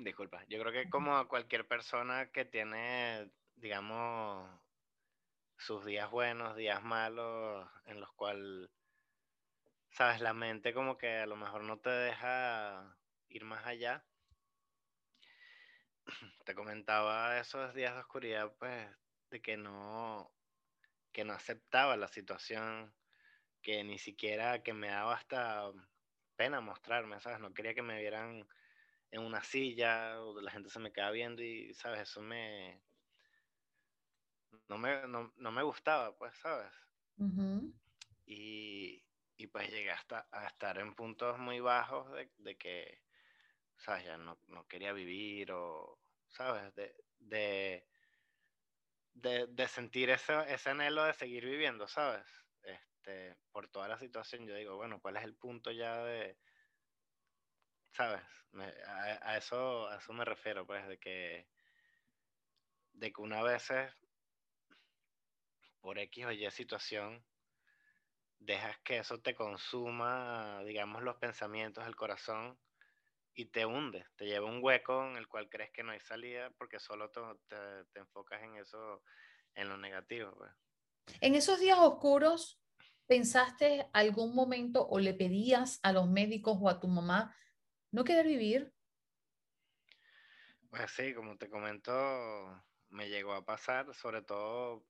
disculpa, 0.00 0.44
yo 0.50 0.60
creo 0.60 0.70
que 0.70 0.90
como 0.90 1.26
cualquier 1.26 1.66
persona 1.66 2.30
que 2.30 2.44
tiene, 2.44 3.30
digamos, 3.54 4.50
sus 5.56 5.86
días 5.86 6.10
buenos, 6.10 6.56
días 6.56 6.82
malos, 6.82 7.66
en 7.86 8.00
los 8.02 8.12
cuales, 8.12 8.68
sabes, 9.88 10.20
la 10.20 10.34
mente 10.34 10.74
como 10.74 10.98
que 10.98 11.20
a 11.20 11.26
lo 11.26 11.36
mejor 11.36 11.62
no 11.62 11.78
te 11.78 11.88
deja 11.88 12.98
ir 13.30 13.46
más 13.46 13.64
allá. 13.64 14.04
Te 16.44 16.54
comentaba 16.54 17.38
esos 17.38 17.72
días 17.72 17.94
de 17.94 18.00
oscuridad, 18.00 18.52
pues, 18.58 18.86
de 19.30 19.40
que 19.40 19.56
no, 19.56 20.30
que 21.14 21.24
no 21.24 21.32
aceptaba 21.32 21.96
la 21.96 22.08
situación, 22.08 22.94
que 23.62 23.84
ni 23.84 23.98
siquiera, 23.98 24.62
que 24.62 24.74
me 24.74 24.88
daba 24.88 25.14
hasta 25.14 25.72
pena 26.36 26.60
mostrarme, 26.60 27.20
¿sabes? 27.20 27.40
No 27.40 27.54
quería 27.54 27.74
que 27.74 27.82
me 27.82 28.00
vieran 28.00 28.46
en 29.10 29.22
una 29.22 29.42
silla 29.42 30.20
o 30.20 30.40
la 30.40 30.50
gente 30.50 30.70
se 30.70 30.80
me 30.80 30.92
quedaba 30.92 31.12
viendo 31.12 31.42
y, 31.42 31.72
¿sabes? 31.74 32.02
Eso 32.02 32.20
me, 32.20 32.82
no 34.68 34.78
me, 34.78 35.06
no, 35.06 35.52
me 35.52 35.62
gustaba, 35.62 36.16
pues, 36.16 36.36
¿sabes? 36.36 36.72
y, 38.26 39.04
y, 39.36 39.46
pues 39.48 39.70
llegué 39.70 39.90
hasta 39.90 40.28
a 40.32 40.46
estar 40.46 40.78
en 40.78 40.94
puntos 40.94 41.38
muy 41.38 41.60
bajos 41.60 42.10
de, 42.12 42.32
de 42.38 42.56
que, 42.56 43.02
¿sabes? 43.76 44.04
Ya 44.04 44.18
no, 44.18 44.40
no, 44.48 44.66
quería 44.66 44.92
vivir 44.92 45.52
o, 45.52 46.00
¿sabes? 46.28 46.74
De, 46.74 46.94
de, 47.18 47.86
de, 49.14 49.68
sentir 49.68 50.10
ese, 50.10 50.34
ese 50.52 50.70
anhelo 50.70 51.04
de 51.04 51.14
seguir 51.14 51.44
viviendo, 51.44 51.88
¿sabes? 51.88 52.26
Este, 52.62 53.36
por 53.52 53.68
toda 53.68 53.88
la 53.88 53.98
situación, 53.98 54.46
yo 54.46 54.54
digo, 54.54 54.76
bueno, 54.76 55.00
¿cuál 55.00 55.16
es 55.16 55.24
el 55.24 55.34
punto 55.34 55.70
ya 55.70 56.02
de, 56.04 56.36
¿sabes? 57.92 58.22
a, 58.86 59.30
a, 59.30 59.36
eso, 59.36 59.88
a 59.88 59.96
eso 59.96 60.12
me 60.12 60.24
refiero, 60.24 60.66
pues, 60.66 60.86
de 60.86 60.98
que, 60.98 61.48
de 62.92 63.12
que 63.12 63.20
una 63.20 63.42
vez 63.42 63.68
por 65.80 65.98
X 65.98 66.24
o 66.24 66.32
Y 66.32 66.50
situación, 66.50 67.24
dejas 68.38 68.78
que 68.78 68.98
eso 68.98 69.20
te 69.20 69.34
consuma, 69.34 70.62
digamos, 70.64 71.02
los 71.02 71.16
pensamientos, 71.16 71.86
el 71.86 71.96
corazón, 71.96 72.58
y 73.34 73.46
te 73.46 73.66
hunde, 73.66 74.06
te 74.16 74.26
lleva 74.26 74.46
un 74.46 74.62
hueco 74.62 75.04
en 75.06 75.16
el 75.16 75.26
cual 75.26 75.48
crees 75.48 75.70
que 75.72 75.82
no 75.82 75.92
hay 75.92 76.00
salida 76.00 76.50
porque 76.56 76.78
solo 76.78 77.10
te, 77.10 77.20
te, 77.92 77.98
enfocas 77.98 78.42
en 78.42 78.56
eso, 78.56 79.02
en 79.54 79.68
lo 79.68 79.76
negativo. 79.76 80.34
Pues. 80.36 80.52
En 81.20 81.34
esos 81.34 81.58
días 81.58 81.78
oscuros, 81.78 82.60
¿pensaste 83.06 83.88
algún 83.92 84.34
momento 84.34 84.86
o 84.86 84.98
le 85.00 85.14
pedías 85.14 85.80
a 85.82 85.92
los 85.92 86.08
médicos 86.08 86.58
o 86.60 86.68
a 86.68 86.78
tu 86.78 86.86
mamá 86.86 87.36
no 87.90 88.04
querer 88.04 88.26
vivir? 88.26 88.72
Pues 90.70 90.90
sí, 90.92 91.14
como 91.14 91.36
te 91.36 91.48
comento, 91.48 91.92
me 92.90 93.08
llegó 93.08 93.32
a 93.32 93.44
pasar, 93.44 93.92
sobre 93.94 94.22
todo 94.22 94.86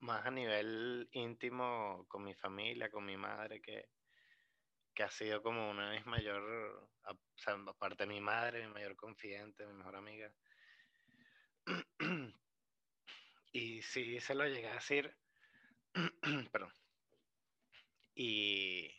más 0.00 0.26
a 0.26 0.30
nivel 0.30 1.08
íntimo 1.12 2.04
con 2.08 2.24
mi 2.24 2.34
familia, 2.34 2.90
con 2.90 3.04
mi 3.04 3.16
madre, 3.16 3.60
que, 3.60 3.88
que 4.94 5.02
ha 5.02 5.10
sido 5.10 5.42
como 5.42 5.70
una 5.70 5.90
de 5.90 5.96
mis 5.98 6.06
mayor, 6.06 6.42
o 7.04 7.16
sea, 7.36 7.54
aparte 7.66 8.04
de 8.04 8.08
mi 8.08 8.20
madre, 8.20 8.66
mi 8.66 8.72
mayor 8.72 8.96
confidente, 8.96 9.66
mi 9.66 9.74
mejor 9.74 9.96
amiga. 9.96 10.32
y 13.52 13.82
sí, 13.82 14.20
se 14.20 14.34
lo 14.34 14.46
llegué 14.46 14.68
a 14.68 14.74
decir, 14.74 15.16
perdón. 16.52 16.72
Y, 18.14 18.90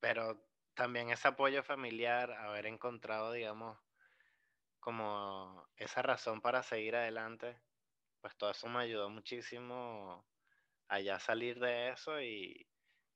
pero 0.00 0.46
también 0.74 1.10
ese 1.10 1.28
apoyo 1.28 1.62
familiar, 1.62 2.32
haber 2.32 2.66
encontrado, 2.66 3.32
digamos, 3.32 3.78
como 4.78 5.68
esa 5.76 6.02
razón 6.02 6.40
para 6.40 6.62
seguir 6.62 6.96
adelante, 6.96 7.60
pues 8.20 8.36
todo 8.36 8.50
eso 8.50 8.68
me 8.68 8.80
ayudó 8.80 9.10
muchísimo 9.10 10.24
a 10.88 11.00
ya 11.00 11.18
salir 11.18 11.58
de 11.58 11.90
eso 11.90 12.20
y, 12.20 12.71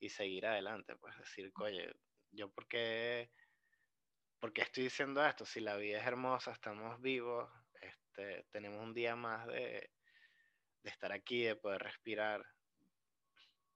seguir 0.08 0.46
adelante, 0.46 0.96
pues 0.96 1.16
decir, 1.18 1.52
oye, 1.60 1.94
yo 2.30 2.50
por 2.50 2.68
qué, 2.68 3.30
estoy 4.54 4.84
diciendo 4.84 5.24
esto, 5.24 5.44
si 5.44 5.60
la 5.60 5.76
vida 5.76 5.98
es 5.98 6.06
hermosa, 6.06 6.52
estamos 6.52 7.00
vivos, 7.00 7.50
este, 7.80 8.46
tenemos 8.50 8.82
un 8.82 8.94
día 8.94 9.16
más 9.16 9.46
de, 9.46 9.90
estar 10.84 11.10
aquí, 11.10 11.42
de 11.42 11.56
poder 11.56 11.82
respirar. 11.82 12.44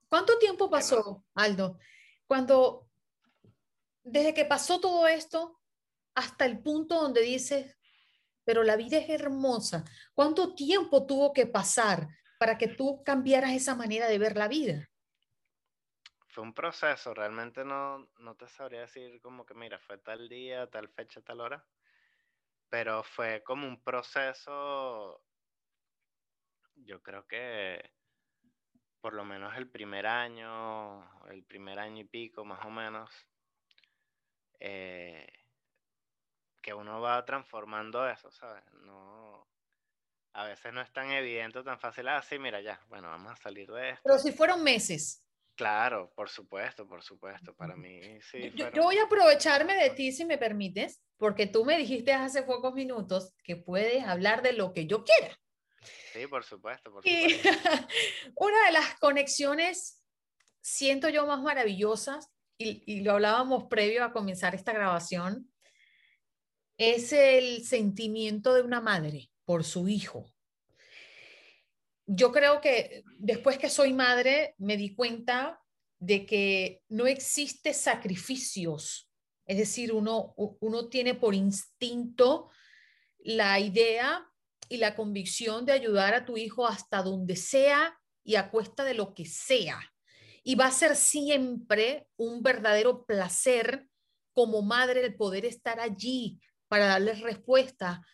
¿Cuánto 0.08 0.38
tiempo 0.38 0.70
pasó, 0.70 1.24
Aldo? 1.34 1.78
Cuando, 2.26 2.88
desde 4.04 4.32
que 4.32 4.44
pasó 4.44 4.80
todo 4.80 5.08
esto 5.08 5.60
hasta 6.14 6.44
el 6.44 6.60
punto 6.60 7.00
donde 7.00 7.22
dices, 7.22 7.76
pero 8.44 8.62
la 8.62 8.76
vida 8.76 8.98
es 8.98 9.08
hermosa. 9.08 9.84
¿Cuánto 10.14 10.54
tiempo 10.54 11.06
tuvo 11.06 11.32
que 11.32 11.46
pasar 11.46 12.08
para 12.38 12.58
que 12.58 12.68
tú 12.68 13.02
cambiaras 13.04 13.52
esa 13.52 13.74
manera 13.74 14.06
de 14.08 14.18
ver 14.18 14.36
la 14.36 14.48
vida? 14.48 14.89
Fue 16.30 16.44
un 16.44 16.54
proceso, 16.54 17.12
realmente 17.12 17.64
no, 17.64 18.08
no 18.18 18.36
te 18.36 18.46
sabría 18.48 18.82
decir 18.82 19.20
como 19.20 19.44
que, 19.44 19.54
mira, 19.54 19.80
fue 19.80 19.98
tal 19.98 20.28
día, 20.28 20.68
tal 20.70 20.88
fecha, 20.88 21.20
tal 21.22 21.40
hora, 21.40 21.66
pero 22.68 23.02
fue 23.02 23.42
como 23.42 23.66
un 23.66 23.82
proceso, 23.82 25.24
yo 26.76 27.02
creo 27.02 27.26
que 27.26 27.92
por 29.00 29.14
lo 29.14 29.24
menos 29.24 29.56
el 29.56 29.68
primer 29.68 30.06
año, 30.06 31.02
el 31.30 31.42
primer 31.42 31.80
año 31.80 32.02
y 32.02 32.04
pico 32.04 32.44
más 32.44 32.64
o 32.64 32.70
menos, 32.70 33.10
eh, 34.60 35.26
que 36.62 36.74
uno 36.74 37.00
va 37.00 37.24
transformando 37.24 38.08
eso, 38.08 38.30
¿sabes? 38.30 38.62
No, 38.84 39.48
a 40.34 40.44
veces 40.44 40.72
no 40.72 40.80
es 40.80 40.92
tan 40.92 41.10
evidente, 41.10 41.62
tan 41.64 41.80
fácil, 41.80 42.06
ah, 42.08 42.22
mira, 42.38 42.60
ya, 42.60 42.80
bueno, 42.88 43.08
vamos 43.08 43.32
a 43.32 43.36
salir 43.36 43.68
de 43.70 43.90
esto. 43.90 44.02
Pero 44.04 44.18
si 44.18 44.32
fueron 44.32 44.62
meses. 44.62 45.24
Claro, 45.60 46.10
por 46.16 46.30
supuesto, 46.30 46.88
por 46.88 47.02
supuesto, 47.02 47.54
para 47.54 47.76
mí 47.76 48.00
sí. 48.22 48.50
Yo, 48.54 48.72
yo 48.72 48.84
voy 48.84 48.96
a 48.96 49.02
aprovecharme 49.02 49.74
de 49.74 49.90
ti, 49.90 50.10
si 50.10 50.24
me 50.24 50.38
permites, 50.38 51.02
porque 51.18 51.46
tú 51.46 51.66
me 51.66 51.76
dijiste 51.76 52.14
hace 52.14 52.42
pocos 52.44 52.72
minutos 52.72 53.34
que 53.44 53.56
puedes 53.56 54.02
hablar 54.04 54.40
de 54.40 54.54
lo 54.54 54.72
que 54.72 54.86
yo 54.86 55.04
quiera. 55.04 55.38
Sí, 56.14 56.26
por 56.28 56.44
supuesto, 56.44 56.90
por 56.90 57.06
y 57.06 57.38
una 58.36 58.66
de 58.68 58.72
las 58.72 58.98
conexiones, 59.00 60.02
siento 60.62 61.10
yo, 61.10 61.26
más 61.26 61.42
maravillosas, 61.42 62.30
y, 62.56 62.82
y 62.90 63.02
lo 63.02 63.12
hablábamos 63.12 63.64
previo 63.64 64.02
a 64.02 64.14
comenzar 64.14 64.54
esta 64.54 64.72
grabación, 64.72 65.52
es 66.78 67.12
el 67.12 67.66
sentimiento 67.66 68.54
de 68.54 68.62
una 68.62 68.80
madre 68.80 69.30
por 69.44 69.64
su 69.64 69.88
hijo. 69.88 70.32
Yo 72.12 72.32
creo 72.32 72.60
que 72.60 73.04
después 73.18 73.56
que 73.56 73.70
soy 73.70 73.92
madre 73.92 74.56
me 74.58 74.76
di 74.76 74.96
cuenta 74.96 75.62
de 76.00 76.26
que 76.26 76.82
no 76.88 77.06
existe 77.06 77.72
sacrificios, 77.72 79.08
es 79.46 79.58
decir, 79.58 79.92
uno, 79.92 80.34
uno 80.36 80.88
tiene 80.88 81.14
por 81.14 81.36
instinto 81.36 82.50
la 83.20 83.60
idea 83.60 84.28
y 84.68 84.78
la 84.78 84.96
convicción 84.96 85.64
de 85.64 85.70
ayudar 85.70 86.14
a 86.14 86.24
tu 86.24 86.36
hijo 86.36 86.66
hasta 86.66 87.00
donde 87.00 87.36
sea 87.36 87.96
y 88.24 88.34
a 88.34 88.50
cuesta 88.50 88.82
de 88.82 88.94
lo 88.94 89.14
que 89.14 89.24
sea. 89.24 89.78
Y 90.42 90.56
va 90.56 90.66
a 90.66 90.72
ser 90.72 90.96
siempre 90.96 92.08
un 92.16 92.42
verdadero 92.42 93.06
placer 93.06 93.86
como 94.32 94.62
madre 94.62 95.04
el 95.04 95.14
poder 95.14 95.44
estar 95.44 95.78
allí 95.78 96.40
para 96.66 96.86
darles 96.86 97.20
respuesta 97.20 98.04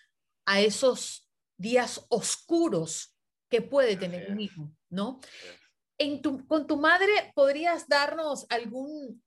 a 0.44 0.60
esos 0.60 1.30
días 1.56 2.04
oscuros 2.10 3.15
que 3.48 3.62
puede 3.62 3.96
tener 3.96 4.30
un 4.30 4.40
hijo, 4.40 4.70
¿no? 4.90 5.20
En 5.98 6.20
tu, 6.20 6.46
con 6.46 6.66
tu 6.66 6.76
madre, 6.76 7.32
¿podrías 7.34 7.88
darnos 7.88 8.46
algún 8.50 9.22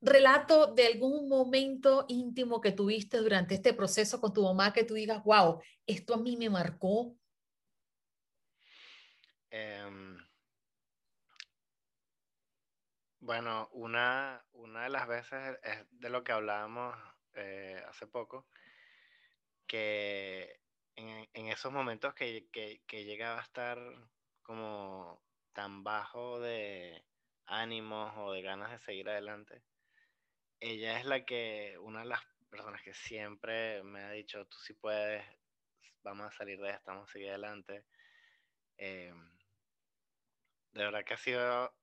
relato 0.00 0.74
de 0.74 0.86
algún 0.86 1.28
momento 1.28 2.04
íntimo 2.08 2.60
que 2.60 2.72
tuviste 2.72 3.18
durante 3.18 3.54
este 3.54 3.74
proceso 3.74 4.20
con 4.20 4.32
tu 4.32 4.42
mamá 4.42 4.72
que 4.72 4.84
tú 4.84 4.94
digas, 4.94 5.22
wow, 5.24 5.60
esto 5.86 6.14
a 6.14 6.18
mí 6.18 6.36
me 6.36 6.50
marcó? 6.50 7.14
Em, 9.50 10.16
bueno, 13.20 13.68
una, 13.72 14.44
una 14.52 14.84
de 14.84 14.90
las 14.90 15.06
veces 15.06 15.58
es 15.62 15.86
de 15.90 16.10
lo 16.10 16.24
que 16.24 16.32
hablábamos 16.32 16.96
eh, 17.34 17.82
hace 17.88 18.06
poco, 18.06 18.46
que 19.66 20.59
en, 21.00 21.46
esos 21.46 21.72
momentos 21.72 22.14
que, 22.14 22.48
que, 22.52 22.82
que, 22.86 23.04
llegaba 23.04 23.38
a 23.38 23.42
estar 23.42 23.78
como 24.42 25.22
tan 25.52 25.82
bajo 25.84 26.40
de 26.40 27.04
ánimos 27.46 28.12
o 28.16 28.32
de 28.32 28.42
ganas 28.42 28.70
de 28.70 28.78
seguir 28.80 29.08
adelante, 29.08 29.62
ella 30.60 30.98
es 30.98 31.06
la 31.06 31.24
que, 31.24 31.78
una 31.80 32.00
de 32.00 32.06
las 32.06 32.20
personas 32.50 32.82
que 32.82 32.94
siempre 32.94 33.82
me 33.82 34.02
ha 34.02 34.10
dicho, 34.10 34.46
tú 34.46 34.58
sí 34.58 34.74
puedes, 34.74 35.24
vamos 36.02 36.26
a 36.26 36.36
salir 36.36 36.60
de 36.60 36.70
esta, 36.70 36.92
vamos 36.92 37.08
a 37.08 37.12
seguir 37.12 37.30
adelante. 37.30 37.84
Eh, 38.76 39.12
de 40.72 40.84
verdad 40.84 41.04
que 41.04 41.14
ha 41.14 41.18
sido 41.18 41.74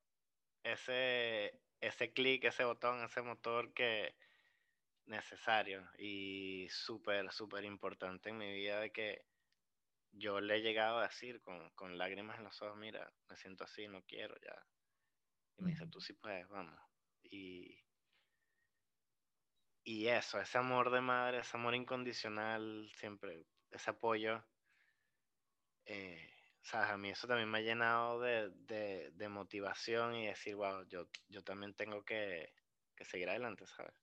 ese, 0.64 1.60
ese 1.82 2.14
clic, 2.14 2.44
ese 2.44 2.64
botón, 2.64 3.04
ese 3.04 3.22
motor 3.22 3.74
que, 3.74 4.16
necesario 5.08 5.90
y 5.98 6.68
súper, 6.70 7.32
súper 7.32 7.64
importante 7.64 8.30
en 8.30 8.38
mi 8.38 8.54
vida 8.54 8.80
de 8.80 8.92
que 8.92 9.26
yo 10.12 10.40
le 10.42 10.58
he 10.58 10.62
llegado 10.62 11.00
a 11.00 11.08
decir 11.08 11.42
con, 11.42 11.70
con, 11.72 11.98
lágrimas 11.98 12.38
en 12.38 12.46
los 12.46 12.62
ojos, 12.62 12.78
mira, 12.78 13.12
me 13.30 13.36
siento 13.38 13.64
así, 13.64 13.88
no 13.88 14.04
quiero 14.04 14.36
ya. 14.42 14.66
Y 15.58 15.64
me 15.64 15.72
dice, 15.72 15.88
tú 15.88 16.02
sí 16.02 16.14
puedes, 16.14 16.48
vamos. 16.50 16.80
Y, 17.24 17.84
y 19.84 20.08
eso, 20.08 20.40
ese 20.40 20.58
amor 20.58 20.92
de 20.92 21.02
madre, 21.02 21.40
ese 21.40 21.58
amor 21.58 21.76
incondicional, 21.76 22.90
siempre, 22.96 23.46
ese 23.72 23.92
apoyo, 23.92 24.44
eh, 25.86 26.34
¿sabes? 26.62 26.90
A 26.90 26.98
mí 26.98 27.10
eso 27.10 27.28
también 27.28 27.50
me 27.50 27.60
ha 27.60 27.62
llenado 27.62 28.20
de, 28.20 28.50
de, 28.50 29.12
de 29.12 29.30
motivación 29.30 30.16
y 30.16 30.28
decir, 30.28 30.56
wow, 30.56 30.84
yo, 30.88 31.08
yo 31.30 31.44
también 31.44 31.74
tengo 31.74 32.04
que, 32.04 32.54
que 32.96 33.06
seguir 33.06 33.30
adelante, 33.30 33.66
¿sabes? 33.68 33.94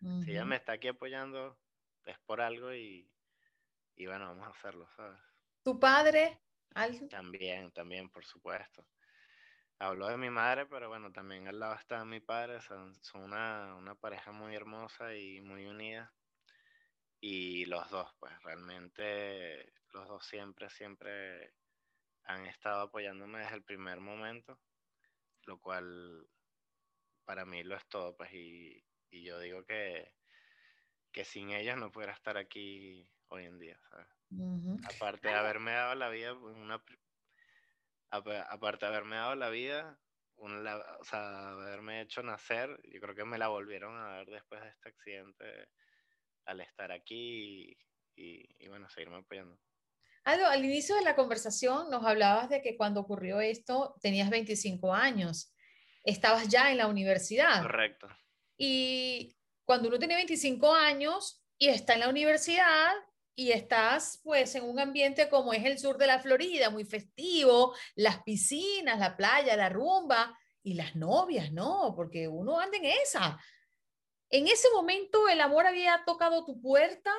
Si 0.00 0.30
ella 0.30 0.44
me 0.46 0.56
está 0.56 0.72
aquí 0.72 0.88
apoyando, 0.88 1.58
es 2.06 2.18
por 2.20 2.40
algo 2.40 2.72
y, 2.72 3.10
y 3.96 4.06
bueno, 4.06 4.28
vamos 4.28 4.46
a 4.46 4.50
hacerlo, 4.50 4.88
¿sabes? 4.96 5.20
¿Tu 5.62 5.78
padre? 5.78 6.40
¿Algo? 6.74 7.08
También, 7.08 7.70
también, 7.72 8.08
por 8.08 8.24
supuesto. 8.24 8.86
Habló 9.78 10.08
de 10.08 10.16
mi 10.16 10.30
madre, 10.30 10.66
pero 10.66 10.88
bueno, 10.88 11.12
también 11.12 11.48
al 11.48 11.58
lado 11.58 11.74
está 11.74 12.04
mi 12.04 12.20
padre. 12.20 12.60
Son, 12.62 12.94
son 13.02 13.22
una, 13.22 13.74
una, 13.76 13.94
pareja 13.94 14.32
muy 14.32 14.54
hermosa 14.54 15.14
y 15.14 15.40
muy 15.42 15.66
unida. 15.66 16.12
Y 17.20 17.66
los 17.66 17.90
dos, 17.90 18.10
pues 18.18 18.32
realmente, 18.42 19.72
los 19.92 20.08
dos 20.08 20.24
siempre, 20.24 20.70
siempre 20.70 21.52
han 22.24 22.46
estado 22.46 22.82
apoyándome 22.82 23.40
desde 23.40 23.56
el 23.56 23.64
primer 23.64 24.00
momento, 24.00 24.58
lo 25.44 25.58
cual 25.58 26.26
para 27.24 27.44
mí 27.44 27.62
lo 27.62 27.76
es 27.76 27.86
todo, 27.88 28.16
pues, 28.16 28.32
y, 28.32 28.82
y 29.10 29.24
yo 29.24 29.38
digo 29.40 29.64
que, 29.64 30.12
que 31.12 31.24
sin 31.24 31.50
ellas 31.50 31.76
no 31.76 31.90
pudiera 31.90 32.12
estar 32.12 32.36
aquí 32.36 33.10
hoy 33.28 33.44
en 33.44 33.58
día, 33.58 33.78
¿sabes? 33.90 34.06
Aparte 34.94 35.28
de 35.28 35.34
haberme 35.34 35.72
dado 35.72 35.94
la 35.96 36.08
vida, 36.08 36.34
una, 36.34 36.82
aparte 38.10 38.86
de 38.86 38.92
haberme 38.92 39.16
dado 39.16 39.34
la 39.34 39.50
vida, 39.50 39.98
una, 40.36 40.76
o 41.00 41.04
sea, 41.04 41.50
haberme 41.50 42.00
hecho 42.00 42.22
nacer, 42.22 42.80
yo 42.84 43.00
creo 43.00 43.14
que 43.14 43.24
me 43.24 43.38
la 43.38 43.48
volvieron 43.48 43.96
a 43.98 44.16
dar 44.16 44.26
después 44.26 44.62
de 44.62 44.68
este 44.68 44.88
accidente 44.88 45.68
al 46.46 46.60
estar 46.60 46.92
aquí 46.92 47.76
y, 48.16 48.56
y, 48.58 48.68
bueno, 48.68 48.88
seguirme 48.88 49.16
apoyando. 49.16 49.58
Aldo, 50.24 50.46
al 50.46 50.64
inicio 50.64 50.96
de 50.96 51.02
la 51.02 51.16
conversación 51.16 51.90
nos 51.90 52.04
hablabas 52.04 52.50
de 52.50 52.60
que 52.62 52.76
cuando 52.76 53.00
ocurrió 53.00 53.40
esto 53.40 53.96
tenías 54.00 54.30
25 54.30 54.92
años, 54.92 55.54
estabas 56.04 56.48
ya 56.48 56.70
en 56.70 56.78
la 56.78 56.86
universidad. 56.86 57.62
Correcto. 57.62 58.08
Y 58.62 59.34
cuando 59.64 59.88
uno 59.88 59.98
tiene 59.98 60.16
25 60.16 60.74
años 60.74 61.42
y 61.56 61.68
está 61.68 61.94
en 61.94 62.00
la 62.00 62.10
universidad 62.10 62.92
y 63.34 63.52
estás 63.52 64.20
pues 64.22 64.54
en 64.54 64.64
un 64.64 64.78
ambiente 64.78 65.30
como 65.30 65.54
es 65.54 65.64
el 65.64 65.78
sur 65.78 65.96
de 65.96 66.06
la 66.06 66.18
Florida, 66.18 66.68
muy 66.68 66.84
festivo, 66.84 67.74
las 67.94 68.22
piscinas, 68.22 68.98
la 68.98 69.16
playa, 69.16 69.56
la 69.56 69.70
rumba 69.70 70.38
y 70.62 70.74
las 70.74 70.94
novias, 70.94 71.50
¿no? 71.52 71.94
Porque 71.96 72.28
uno 72.28 72.60
anda 72.60 72.76
en 72.76 72.84
esa. 72.84 73.40
En 74.28 74.46
ese 74.46 74.68
momento 74.74 75.26
el 75.30 75.40
amor 75.40 75.66
había 75.66 76.02
tocado 76.04 76.44
tu 76.44 76.60
puerta, 76.60 77.14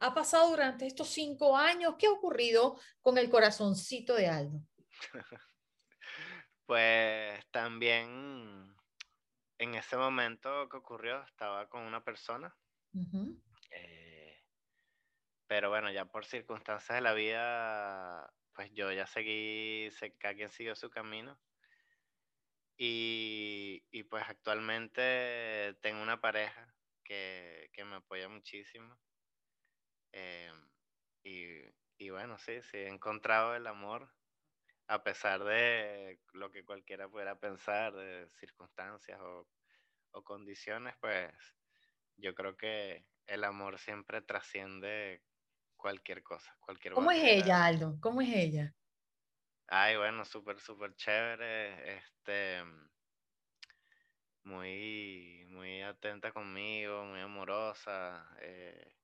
ha 0.00 0.12
pasado 0.12 0.50
durante 0.50 0.86
estos 0.86 1.08
cinco 1.08 1.56
años. 1.56 1.94
¿Qué 1.98 2.08
ha 2.08 2.12
ocurrido 2.12 2.78
con 3.00 3.16
el 3.16 3.30
corazoncito 3.30 4.16
de 4.16 4.26
Aldo? 4.26 4.60
pues 6.66 7.40
también 7.50 8.73
en 9.64 9.74
ese 9.74 9.96
momento 9.96 10.68
que 10.68 10.76
ocurrió 10.76 11.22
estaba 11.24 11.68
con 11.68 11.82
una 11.82 12.04
persona. 12.04 12.56
eh, 13.70 14.38
pero 15.46 15.68
bueno, 15.70 15.90
ya 15.92 16.06
por 16.06 16.24
circunstancias 16.24 16.96
de 16.96 17.00
la 17.02 17.12
vida, 17.14 18.32
pues 18.54 18.70
yo 18.72 18.90
ya 18.92 19.06
seguí, 19.06 19.90
sé, 19.92 20.16
cada 20.16 20.34
quien 20.34 20.50
siguió 20.50 20.74
su 20.76 20.90
camino. 20.90 21.38
Y, 22.76 23.84
y, 23.90 24.02
pues 24.04 24.24
actualmente 24.28 25.76
tengo 25.80 26.02
una 26.02 26.20
pareja 26.20 26.74
que, 27.04 27.70
que 27.72 27.84
me 27.84 27.96
apoya 27.96 28.28
muchísimo. 28.28 28.98
Eh, 30.12 30.50
y, 31.24 31.46
y 31.98 32.10
bueno, 32.10 32.38
sí, 32.38 32.62
sí, 32.62 32.78
he 32.78 32.88
encontrado 32.88 33.54
el 33.54 33.66
amor 33.66 34.10
a 34.86 35.02
pesar 35.02 35.44
de 35.44 36.20
lo 36.32 36.50
que 36.50 36.64
cualquiera 36.64 37.08
pueda 37.08 37.38
pensar, 37.38 37.94
de 37.94 38.28
circunstancias 38.38 39.18
o, 39.20 39.48
o, 40.12 40.22
condiciones, 40.22 40.94
pues 41.00 41.32
yo 42.16 42.34
creo 42.34 42.56
que 42.56 43.06
el 43.26 43.44
amor 43.44 43.78
siempre 43.78 44.20
trasciende 44.22 45.22
cualquier 45.76 46.22
cosa, 46.22 46.54
cualquier 46.60 46.94
¿Cómo 46.94 47.08
barrera. 47.08 47.26
es 47.28 47.42
ella, 47.42 47.64
Aldo? 47.64 47.98
¿Cómo 48.00 48.20
es 48.20 48.28
ella? 48.28 48.74
Ay, 49.66 49.96
bueno, 49.96 50.24
súper, 50.24 50.60
súper 50.60 50.94
chévere, 50.94 51.96
este, 51.96 52.62
muy, 54.44 55.46
muy 55.48 55.82
atenta 55.82 56.32
conmigo, 56.32 57.04
muy 57.04 57.20
amorosa, 57.20 58.28
eh, 58.40 58.94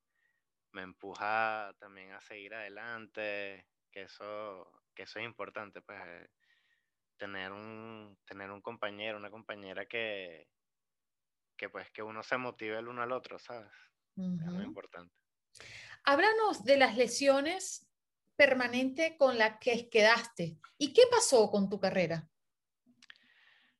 me 0.71 0.83
empuja 0.83 1.75
también 1.79 2.11
a 2.11 2.21
seguir 2.21 2.53
adelante, 2.53 3.67
que 3.91 4.03
eso 4.03 4.80
que 4.93 5.03
eso 5.03 5.19
es 5.19 5.25
importante, 5.25 5.81
pues 5.81 5.99
eh, 6.05 6.29
tener 7.17 7.51
un, 7.51 8.17
tener 8.25 8.49
un 8.51 8.61
compañero, 8.61 9.17
una 9.17 9.29
compañera 9.29 9.85
que, 9.85 10.47
que 11.57 11.69
pues 11.69 11.89
que 11.91 12.01
uno 12.01 12.23
se 12.23 12.37
motive 12.37 12.79
el 12.79 12.87
uno 12.87 13.01
al 13.01 13.11
otro, 13.11 13.37
¿sabes? 13.39 13.71
Uh 14.15 14.23
-huh. 14.23 14.45
Es 14.45 14.51
muy 14.51 14.65
importante. 14.65 15.13
Háblanos 16.03 16.63
de 16.63 16.77
las 16.77 16.97
lesiones 16.97 17.87
permanentes 18.35 19.15
con 19.17 19.37
las 19.37 19.59
que 19.59 19.89
quedaste. 19.89 20.57
¿Y 20.77 20.93
qué 20.93 21.03
pasó 21.11 21.51
con 21.51 21.69
tu 21.69 21.79
carrera? 21.79 22.27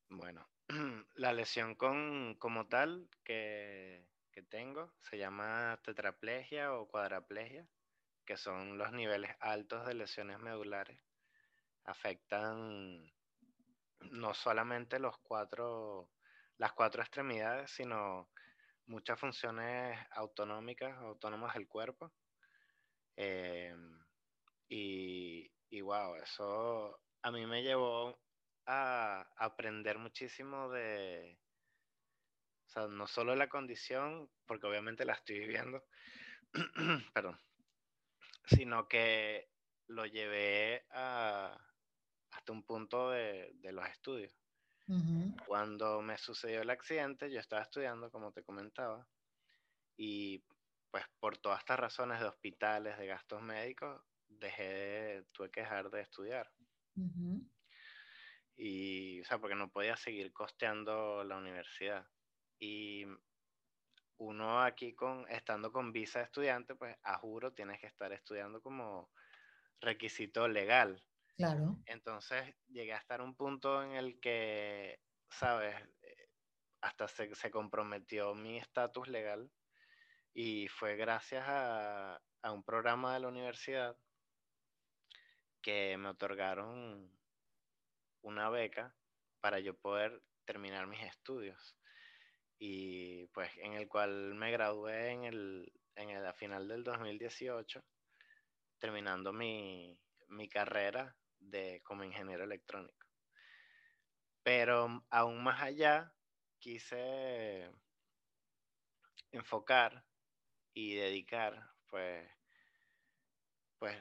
Bueno, 0.10 0.48
la 1.16 1.34
lesión 1.34 1.76
con, 1.76 2.36
como 2.38 2.68
tal 2.68 3.10
que, 3.24 4.08
que 4.32 4.44
tengo 4.44 4.94
se 5.02 5.18
llama 5.18 5.80
tetraplegia 5.84 6.74
o 6.74 6.88
cuadraplegia 6.88 7.68
que 8.32 8.38
son 8.38 8.78
los 8.78 8.94
niveles 8.94 9.36
altos 9.42 9.86
de 9.86 9.94
lesiones 9.94 10.40
medulares, 10.40 10.98
afectan 11.84 13.12
no 14.12 14.34
solamente 14.34 15.00
los 15.00 15.18
cuatro, 15.18 16.10
las 16.56 16.72
cuatro 16.72 17.02
extremidades, 17.02 17.72
sino 17.72 18.30
muchas 18.86 19.20
funciones 19.20 20.00
autonómicas, 20.12 20.98
autónomas 21.00 21.56
del 21.56 21.68
cuerpo. 21.68 22.14
Em, 23.18 24.00
y, 24.70 25.52
y 25.70 25.82
wow, 25.82 26.16
eso 26.16 27.02
a 27.24 27.32
mí 27.32 27.46
me 27.46 27.64
llevó 27.64 28.18
a 28.66 29.28
aprender 29.36 29.98
muchísimo 29.98 30.70
de, 30.70 31.38
o 32.66 32.70
sea, 32.70 32.88
no 32.88 33.08
solo 33.08 33.36
la 33.36 33.50
condición, 33.50 34.32
porque 34.46 34.68
obviamente 34.68 35.04
la 35.04 35.16
estoy 35.16 35.40
viviendo, 35.40 35.84
perdón, 37.14 37.38
sino 38.56 38.88
que 38.88 39.50
lo 39.88 40.06
llevé 40.06 40.86
a, 40.92 41.58
hasta 42.32 42.52
un 42.52 42.64
punto 42.64 43.12
de, 43.12 43.52
de 43.56 43.72
los 43.72 43.88
estudios. 43.88 44.34
Cuando 45.48 46.02
me 46.02 46.18
sucedió 46.18 46.62
el 46.62 46.70
accidente, 46.70 47.32
yo 47.32 47.40
estaba 47.40 47.62
estudiando, 47.62 48.12
como 48.12 48.34
te 48.34 48.44
comentaba, 48.44 49.08
y 49.96 50.44
pues 50.90 51.06
por 51.20 51.38
todas 51.38 51.60
estas 51.60 51.80
razones 51.80 52.20
de 52.20 52.26
hospitales, 52.26 52.98
de 52.98 53.08
gastos 53.08 53.42
médicos, 53.42 54.02
dejé, 54.28 55.24
tuve 55.32 55.50
que 55.50 55.62
dejar 55.62 55.90
de 55.90 56.02
estudiar. 56.02 56.52
Y, 58.58 59.22
o 59.22 59.26
sea, 59.26 59.40
porque 59.40 59.56
no 59.56 59.72
podía 59.72 59.96
seguir 59.96 60.34
costeando 60.34 61.24
la 61.24 61.38
universidad. 61.38 62.06
Y 62.60 63.06
uno 64.22 64.62
aquí 64.62 64.94
con, 64.94 65.26
estando 65.30 65.72
con 65.72 65.92
visa 65.92 66.20
de 66.20 66.26
estudiante, 66.26 66.76
pues 66.76 66.96
a 67.04 67.18
juro 67.18 67.54
tienes 67.54 67.80
que 67.80 67.88
estar 67.88 68.14
estudiando 68.14 68.62
como 68.62 69.12
requisito 69.80 70.48
legal. 70.48 71.04
Claro. 71.36 71.80
Entonces 71.88 72.56
llegué 72.68 72.94
a 72.94 73.00
estar 73.00 73.22
un 73.22 73.36
punto 73.36 73.82
en 73.82 73.94
el 73.94 74.20
que, 74.20 75.00
¿sabes? 75.30 75.76
Hasta 76.82 77.08
se, 77.08 77.34
se 77.34 77.50
comprometió 77.50 78.36
mi 78.36 78.58
estatus 78.58 79.08
legal 79.08 79.52
y 80.34 80.68
fue 80.68 80.96
gracias 80.96 81.44
a, 81.48 82.22
a 82.44 82.52
un 82.52 82.64
programa 82.64 83.16
de 83.16 83.22
la 83.22 83.28
universidad 83.28 83.98
que 85.64 85.98
me 85.98 86.10
otorgaron 86.10 87.12
una 88.22 88.50
beca 88.52 88.96
para 89.40 89.60
yo 89.60 89.76
poder 89.76 90.22
terminar 90.46 90.86
mis 90.86 91.02
estudios 91.02 91.76
y 92.64 93.26
pues 93.34 93.50
en 93.58 93.74
el 93.74 93.88
cual 93.88 94.36
me 94.36 94.52
gradué 94.52 95.10
en 95.10 95.24
el, 95.24 95.74
en 95.96 96.12
el, 96.12 96.32
final 96.36 96.68
del 96.68 96.84
2018 96.84 97.84
terminando 98.78 99.34
mi, 99.34 100.00
mi 100.28 100.48
carrera 100.48 101.18
de 101.40 101.82
como 101.82 102.04
ingeniero 102.04 102.44
electrónico. 102.44 103.08
Pero 104.44 105.04
aún 105.10 105.42
más 105.42 105.60
allá 105.60 106.14
quise 106.60 107.72
enfocar 109.32 110.06
y 110.76 110.94
dedicar 110.98 111.68
pues 111.88 112.30
pues 113.80 113.98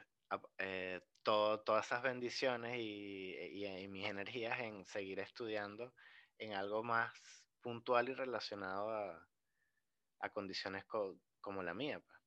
eh, 0.59 1.01
todas 1.23 1.87
esas 1.87 2.03
bendiciones 2.03 2.77
y, 2.77 3.35
y, 3.65 3.87
mis 3.87 4.05
energías 4.05 4.59
en 4.59 4.85
seguir 4.85 5.17
estudiando 5.17 5.95
en 6.37 6.53
algo 6.53 6.83
más 6.83 7.11
puntual 7.61 8.09
y 8.09 8.13
relacionado 8.13 8.89
a, 8.89 9.27
a 10.19 10.29
condiciones 10.29 10.85
como 10.85 11.63
la 11.63 11.73
mía. 11.73 11.99
Pues. 11.99 12.19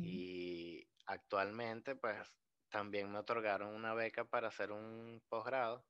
Y 0.00 0.88
actualmente, 1.06 1.94
pues, 1.94 2.16
también 2.70 3.10
me 3.10 3.18
otorgaron 3.18 3.74
una 3.74 3.94
beca 3.94 4.24
para 4.24 4.48
hacer 4.48 4.72
un 4.72 5.22
posgrado 5.28 5.86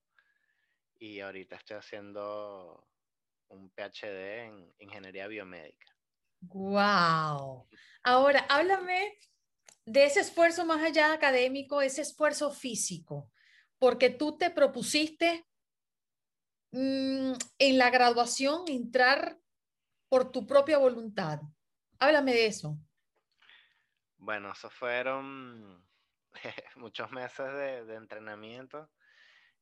y 0.98 1.20
ahorita 1.20 1.56
estoy 1.56 1.76
haciendo 1.76 2.88
un 3.48 3.70
PhD 3.70 4.46
en 4.46 4.74
ingeniería 4.78 5.26
biomédica. 5.26 5.94
¡Wow! 6.40 7.68
Ahora, 8.02 8.46
háblame 8.48 9.18
de 9.84 10.04
ese 10.04 10.20
esfuerzo 10.20 10.64
más 10.64 10.82
allá 10.82 11.12
académico, 11.12 11.80
ese 11.80 12.02
esfuerzo 12.02 12.50
físico, 12.52 13.32
porque 13.78 14.10
tú 14.10 14.36
te 14.36 14.50
propusiste 14.50 15.47
mm, 16.72 17.32
en 17.58 17.78
la 17.78 17.90
graduación 17.90 18.64
entrar 18.68 19.38
por 20.08 20.32
tu 20.32 20.46
propia 20.46 20.78
voluntad. 20.78 21.40
Háblame 21.98 22.32
de 22.32 22.46
eso. 22.46 22.78
Bueno, 24.16 24.52
eso 24.52 24.70
fueron 24.70 25.84
muchos 26.76 27.10
meses 27.10 27.86
de, 27.86 27.94
entrenamiento. 27.94 28.90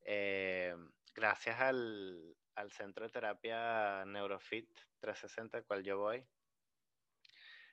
Eh, 0.05 0.75
gracias 1.14 1.61
al, 1.61 2.37
al, 2.55 2.71
Centro 2.73 3.07
de 3.07 3.12
Terapia 3.12 4.05
Neurofit 4.07 4.69
360, 5.01 5.59
al 5.59 5.64
cual 5.64 5.83
yo 5.83 5.99
voy, 5.99 6.27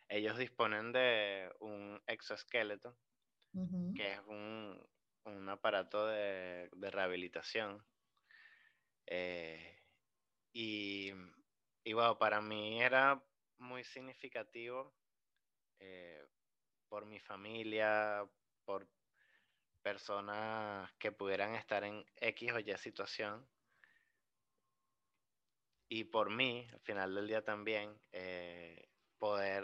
ellos 0.09 0.37
disponen 0.37 0.91
de 0.91 1.51
un 1.59 2.01
exoesqueleto, 2.07 2.97
que 3.95 4.13
es 4.13 4.19
un, 4.27 4.79
un 5.25 5.49
aparato 5.49 6.07
de, 6.07 6.69
de 6.71 6.91
rehabilitación. 6.91 7.83
Eh, 9.05 9.79
y, 10.53 11.11
y 11.83 11.93
bueno, 11.93 12.17
para 12.17 12.41
mí 12.41 12.81
era 12.81 13.23
muy 13.57 13.83
significativo 13.83 14.95
eh, 15.79 16.25
por 16.89 17.05
mi 17.05 17.19
familia, 17.19 18.29
por 18.65 18.87
personas 19.81 20.91
que 20.99 21.11
pudieran 21.11 21.55
estar 21.55 21.83
en 21.83 22.05
X 22.15 22.51
o 22.53 22.59
Y 22.59 22.77
situación. 22.77 23.47
Y 25.89 26.05
por 26.05 26.31
mí, 26.31 26.67
al 26.71 26.79
final 26.81 27.13
del 27.13 27.27
día 27.27 27.43
también, 27.43 28.01
eh, 28.11 28.87
poder 29.19 29.63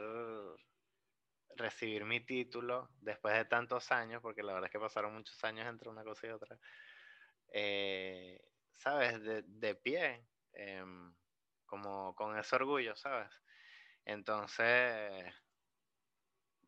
recibir 1.55 2.05
mi 2.05 2.19
título 2.25 2.89
después 3.01 3.35
de 3.35 3.45
tantos 3.45 3.91
años, 3.91 4.21
porque 4.21 4.43
la 4.43 4.53
verdad 4.53 4.67
es 4.67 4.71
que 4.71 4.79
pasaron 4.79 5.13
muchos 5.13 5.43
años 5.43 5.67
entre 5.67 5.89
una 5.89 6.03
cosa 6.03 6.27
y 6.27 6.29
otra, 6.29 6.59
¿sabes? 8.79 9.21
De, 9.23 9.75
pie, 9.75 10.25
em, 10.53 11.13
como 11.65 12.15
con 12.15 12.37
ese 12.37 12.55
orgullo, 12.55 12.95
¿sabes? 12.95 13.31
Entonces, 14.05 15.33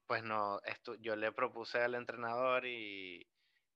pues 0.06 0.24
no, 0.24 0.62
esto, 0.66 0.96
yo 0.96 1.16
le 1.16 1.32
propuse 1.32 1.82
al 1.82 1.96
entrenador 1.96 2.66
y, 2.66 3.28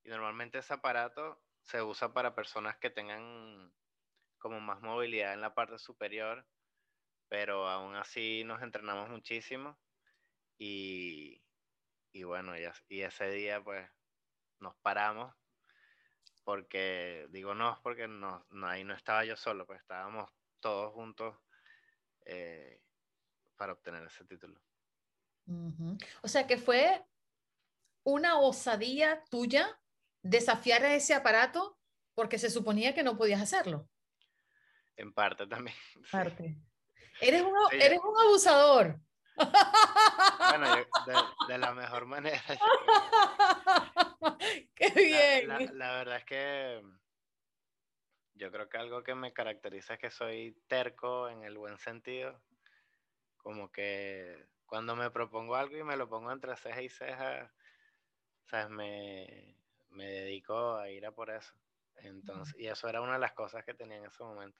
y 0.03 0.09
normalmente 0.09 0.59
ese 0.59 0.73
aparato 0.75 1.41
se 1.63 1.81
usa 1.81 2.13
para 2.13 2.35
personas 2.35 2.77
que 2.77 2.91
tengan 2.91 3.73
como 4.37 4.59
más 4.59 4.81
movilidad 4.81 5.33
en 5.33 5.41
la 5.41 5.55
parte 5.55 5.79
superior 5.79 6.45
pero 7.27 7.67
aún 7.67 7.95
así 7.95 8.43
nos 8.45 8.61
entrenamos 8.61 9.09
muchísimo 9.09 9.77
y, 10.57 11.41
y 12.11 12.23
bueno, 12.23 12.53
y, 12.57 13.01
ese 13.01 13.29
día 13.31 13.63
pues 13.63 13.89
nos 14.59 14.75
paramos 14.77 15.35
porque, 16.45 17.27
digo 17.31 17.55
no, 17.55 17.77
porque 17.81 18.07
no, 18.07 18.45
ahí 18.63 18.83
no 18.83 18.93
estaba 18.93 19.25
yo 19.25 19.35
solo, 19.35 19.65
pues 19.65 19.81
estábamos 19.81 20.31
todos 20.61 20.93
juntos 20.93 21.35
eh, 22.25 22.79
para 23.57 23.73
obtener 23.73 24.03
ese 24.05 24.23
título. 24.25 24.61
O 26.21 26.27
sea 26.27 26.47
que 26.47 26.57
fue 26.57 27.03
una 28.03 28.37
osadía 28.39 29.23
tuya 29.29 29.79
desafiar 30.21 30.83
a 30.83 30.95
ese 30.95 31.13
aparato 31.13 31.77
porque 32.13 32.37
se 32.37 32.49
suponía 32.49 32.93
que 32.93 33.03
no 33.03 33.17
podías 33.17 33.41
hacerlo. 33.41 33.89
En 34.95 35.13
parte 35.13 35.45
también. 35.47 35.75
Parte. 36.11 36.57
Eres 37.19 37.41
un, 37.41 37.53
eres 37.71 37.99
un 37.99 38.17
abusador. 38.19 38.99
Bueno, 39.35 40.75
de, 41.47 41.57
la 41.57 41.73
mejor 41.73 42.05
manera. 42.05 42.41
Qué 44.75 44.89
bien. 44.89 45.77
La, 45.77 45.97
verdad 45.97 46.17
es 46.17 46.25
que 46.25 46.81
yo 48.35 48.51
creo 48.51 48.69
que 48.69 48.77
algo 48.77 49.03
que 49.03 49.15
me 49.15 49.33
caracteriza 49.33 49.93
es 49.93 49.99
que 49.99 50.11
soy 50.11 50.57
terco 50.67 51.29
en 51.29 51.43
el 51.43 51.57
buen 51.57 51.77
sentido. 51.77 52.41
Como 53.37 53.71
que 53.71 54.47
cuando 54.65 54.95
me 54.95 55.11
propongo 55.11 55.55
algo 55.55 55.77
y 55.77 55.83
me 55.83 55.97
lo 55.97 56.09
pongo 56.09 56.31
entre 56.31 56.55
ceja 56.55 56.81
y 56.81 56.89
ceja, 56.89 57.53
¿sabes? 58.45 58.69
Me, 58.69 59.57
me 59.89 60.05
dedico 60.05 60.75
a 60.75 60.89
ir 60.89 61.05
a 61.05 61.11
por 61.11 61.29
eso. 61.29 61.53
Entonces, 61.97 62.55
y 62.57 62.67
eso 62.67 62.87
era 62.87 63.01
una 63.01 63.13
de 63.13 63.19
las 63.19 63.33
cosas 63.33 63.63
que 63.63 63.73
tenía 63.73 63.97
en 63.97 64.05
ese 64.05 64.23
momento. 64.23 64.59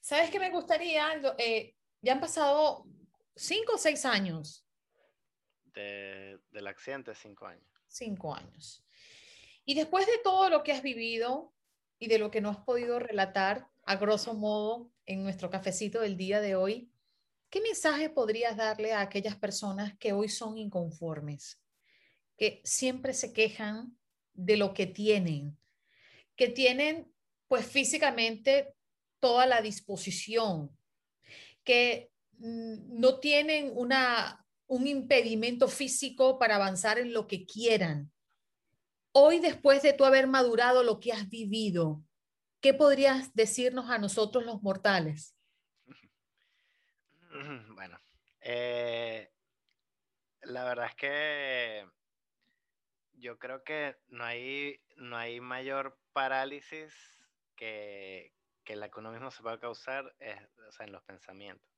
¿Sabes 0.00 0.30
qué 0.30 0.38
me 0.38 0.50
gustaría? 0.50 1.20
Eh, 1.38 1.74
ya 2.00 2.12
han 2.12 2.20
pasado 2.20 2.84
cinco 3.34 3.74
o 3.74 3.78
seis 3.78 4.04
años. 4.04 4.64
De, 5.64 6.38
del 6.50 6.66
accidente, 6.68 7.14
cinco 7.14 7.46
años. 7.46 7.75
Cinco 7.96 8.34
años. 8.34 8.84
Y 9.64 9.74
después 9.74 10.06
de 10.06 10.18
todo 10.22 10.50
lo 10.50 10.62
que 10.62 10.72
has 10.72 10.82
vivido 10.82 11.52
y 11.98 12.08
de 12.08 12.18
lo 12.18 12.30
que 12.30 12.40
no 12.40 12.50
has 12.50 12.58
podido 12.58 12.98
relatar, 12.98 13.68
a 13.84 13.96
grosso 13.96 14.34
modo, 14.34 14.90
en 15.06 15.22
nuestro 15.22 15.50
cafecito 15.50 16.00
del 16.00 16.16
día 16.16 16.40
de 16.40 16.56
hoy, 16.56 16.90
¿qué 17.50 17.60
mensaje 17.60 18.10
podrías 18.10 18.56
darle 18.56 18.92
a 18.92 19.00
aquellas 19.00 19.36
personas 19.36 19.96
que 19.98 20.12
hoy 20.12 20.28
son 20.28 20.58
inconformes? 20.58 21.60
que 22.36 22.60
siempre 22.64 23.14
se 23.14 23.32
quejan 23.32 23.96
de 24.34 24.56
lo 24.56 24.74
que 24.74 24.86
tienen, 24.86 25.58
que 26.36 26.48
tienen 26.48 27.12
pues 27.48 27.66
físicamente 27.66 28.74
toda 29.18 29.46
la 29.46 29.62
disposición, 29.62 30.76
que 31.64 32.10
mm, 32.38 33.00
no 33.00 33.18
tienen 33.18 33.72
una, 33.74 34.45
un 34.66 34.86
impedimento 34.86 35.68
físico 35.68 36.38
para 36.38 36.56
avanzar 36.56 36.98
en 36.98 37.12
lo 37.12 37.26
que 37.26 37.46
quieran. 37.46 38.12
Hoy, 39.12 39.38
después 39.38 39.82
de 39.82 39.92
tú 39.92 40.04
haber 40.04 40.26
madurado 40.26 40.82
lo 40.82 41.00
que 41.00 41.12
has 41.12 41.28
vivido, 41.28 42.02
¿qué 42.60 42.74
podrías 42.74 43.34
decirnos 43.34 43.90
a 43.90 43.98
nosotros 43.98 44.44
los 44.44 44.62
mortales? 44.62 45.34
Bueno, 47.74 48.00
eh, 48.40 49.30
la 50.40 50.64
verdad 50.64 50.86
es 50.86 50.94
que 50.94 51.86
yo 53.12 53.38
creo 53.38 53.62
que 53.62 53.96
no 54.08 54.24
hay, 54.24 54.80
no 54.96 55.16
hay 55.16 55.40
mayor 55.40 55.98
parálisis 56.12 56.94
que, 57.56 58.32
que 58.64 58.76
la 58.76 58.90
que 58.90 59.00
uno 59.00 59.12
mismo 59.12 59.30
se 59.30 59.42
puede 59.42 59.58
causar 59.58 60.14
es, 60.18 60.38
en 60.80 60.92
los 60.92 61.02
pensamientos. 61.04 61.75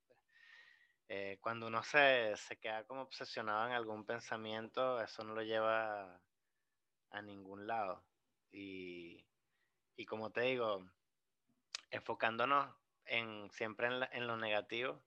Eh, 1.11 1.39
cuando 1.41 1.65
uno 1.65 1.81
se, 1.81 2.35
se, 2.37 2.57
queda 2.57 2.83
como 2.83 3.01
obsesionado 3.01 3.65
en 3.65 3.73
algún 3.73 4.05
pensamiento, 4.05 5.01
eso 5.01 5.23
no 5.23 5.33
lo 5.33 5.41
lleva 5.41 6.21
a 7.09 7.21
ningún 7.23 7.65
lado. 7.65 8.03
Y, 8.51 9.25
y 9.95 10.05
como 10.05 10.31
te 10.31 10.41
digo, 10.41 10.87
enfocándonos 11.89 12.75
en, 13.05 13.49
siempre 13.49 13.87
en, 13.87 14.03
en, 14.11 14.27
lo 14.27 14.37
negativo, 14.37 15.01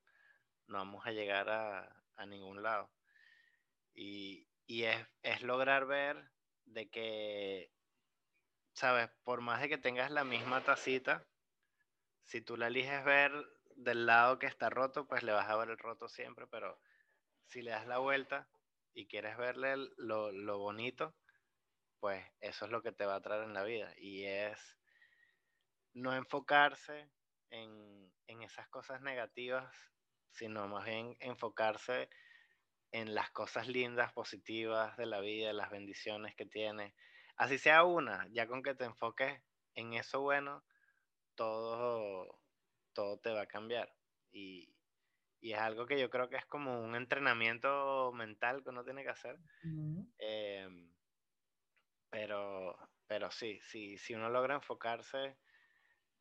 no 0.67 0.79
vamos 0.79 1.07
a 1.07 1.13
llegar 1.13 1.49
a, 1.49 2.05
a 2.17 2.27
ningún 2.27 2.65
lado. 2.65 2.91
Y, 3.95 4.49
y 4.67 4.83
es, 4.83 5.07
es, 5.23 5.43
lograr 5.43 5.87
ver 5.87 6.33
de 6.65 6.89
que, 6.91 7.71
sabes, 8.73 9.09
por 9.23 9.41
más 9.41 9.61
de 9.61 9.69
que 9.69 9.79
tengas 9.79 10.11
la 10.11 10.25
misma 10.25 10.65
tacita, 10.65 11.25
si 12.25 12.41
tú 12.41 12.57
la 12.57 12.67
eliges 12.67 13.05
ver 13.05 13.33
del 13.77 14.07
lado 14.07 14.39
que 14.39 14.47
está 14.47 14.71
roto, 14.71 15.07
pues 15.07 15.23
le 15.23 15.33
vas 15.33 15.49
a 15.49 15.57
ver 15.57 15.71
el 15.71 15.79
roto 15.79 16.09
siempre, 16.09 16.47
pero 16.47 16.81
si 17.47 17.63
le 17.63 17.71
das 17.71 17.87
la 17.87 17.99
vuelta 17.99 18.49
y 18.95 19.07
quieres 19.07 19.37
verle 19.37 19.77
lo, 19.97 20.33
lo 20.33 20.59
bonito, 20.59 21.15
pues 22.01 22.25
eso 22.41 22.65
es 22.65 22.71
lo 22.71 22.83
que 22.83 22.93
te 22.93 23.07
va 23.07 23.17
a 23.17 23.21
traer 23.21 23.45
en 23.45 23.55
la 23.55 23.63
vida. 23.65 23.93
Y 23.97 24.25
es 24.25 24.79
no 25.95 26.15
enfocarse 26.15 27.11
en, 27.51 28.13
en 28.27 28.43
esas 28.43 28.69
cosas 28.69 29.01
negativas, 29.03 29.75
sino 30.31 30.67
más 30.69 30.85
bien 30.85 31.17
enfocarse 31.21 32.09
en 32.91 33.15
las 33.15 33.31
cosas 33.31 33.69
lindas, 33.69 34.13
positivas 34.13 34.97
de 34.97 35.07
la 35.07 35.21
vida, 35.21 35.53
las 35.53 35.71
bendiciones 35.71 36.35
que 36.35 36.47
tiene. 36.47 36.95
Así 37.37 37.59
sea 37.59 37.85
una, 37.85 38.27
ya 38.31 38.47
con 38.47 38.63
que 38.63 38.75
te 38.75 38.85
enfoques 38.85 39.43
en 39.75 39.95
eso 39.95 40.21
bueno, 40.21 40.65
todo, 41.35 42.42
todo 42.93 43.19
te 43.19 43.31
va 43.31 43.43
a 43.43 43.47
cambiar. 43.47 43.93
Y, 44.31 44.75
y, 45.41 45.53
es 45.53 45.59
algo 45.59 45.87
que 45.87 46.01
yo 46.01 46.11
creo 46.11 46.29
que 46.29 46.37
es 46.37 46.47
como 46.47 46.81
un 46.81 46.95
entrenamiento 46.95 48.13
mental 48.13 48.63
que 48.63 48.71
uno 48.71 48.85
tiene 48.85 49.03
que 49.03 49.11
hacer. 49.11 49.39
Em, 50.19 50.93
pero, 52.11 52.77
pero 53.07 53.31
sí, 53.31 53.61
sí, 53.63 53.99
si 53.99 54.15
uno 54.15 54.31
logra 54.31 54.55
enfocarse, 54.55 55.37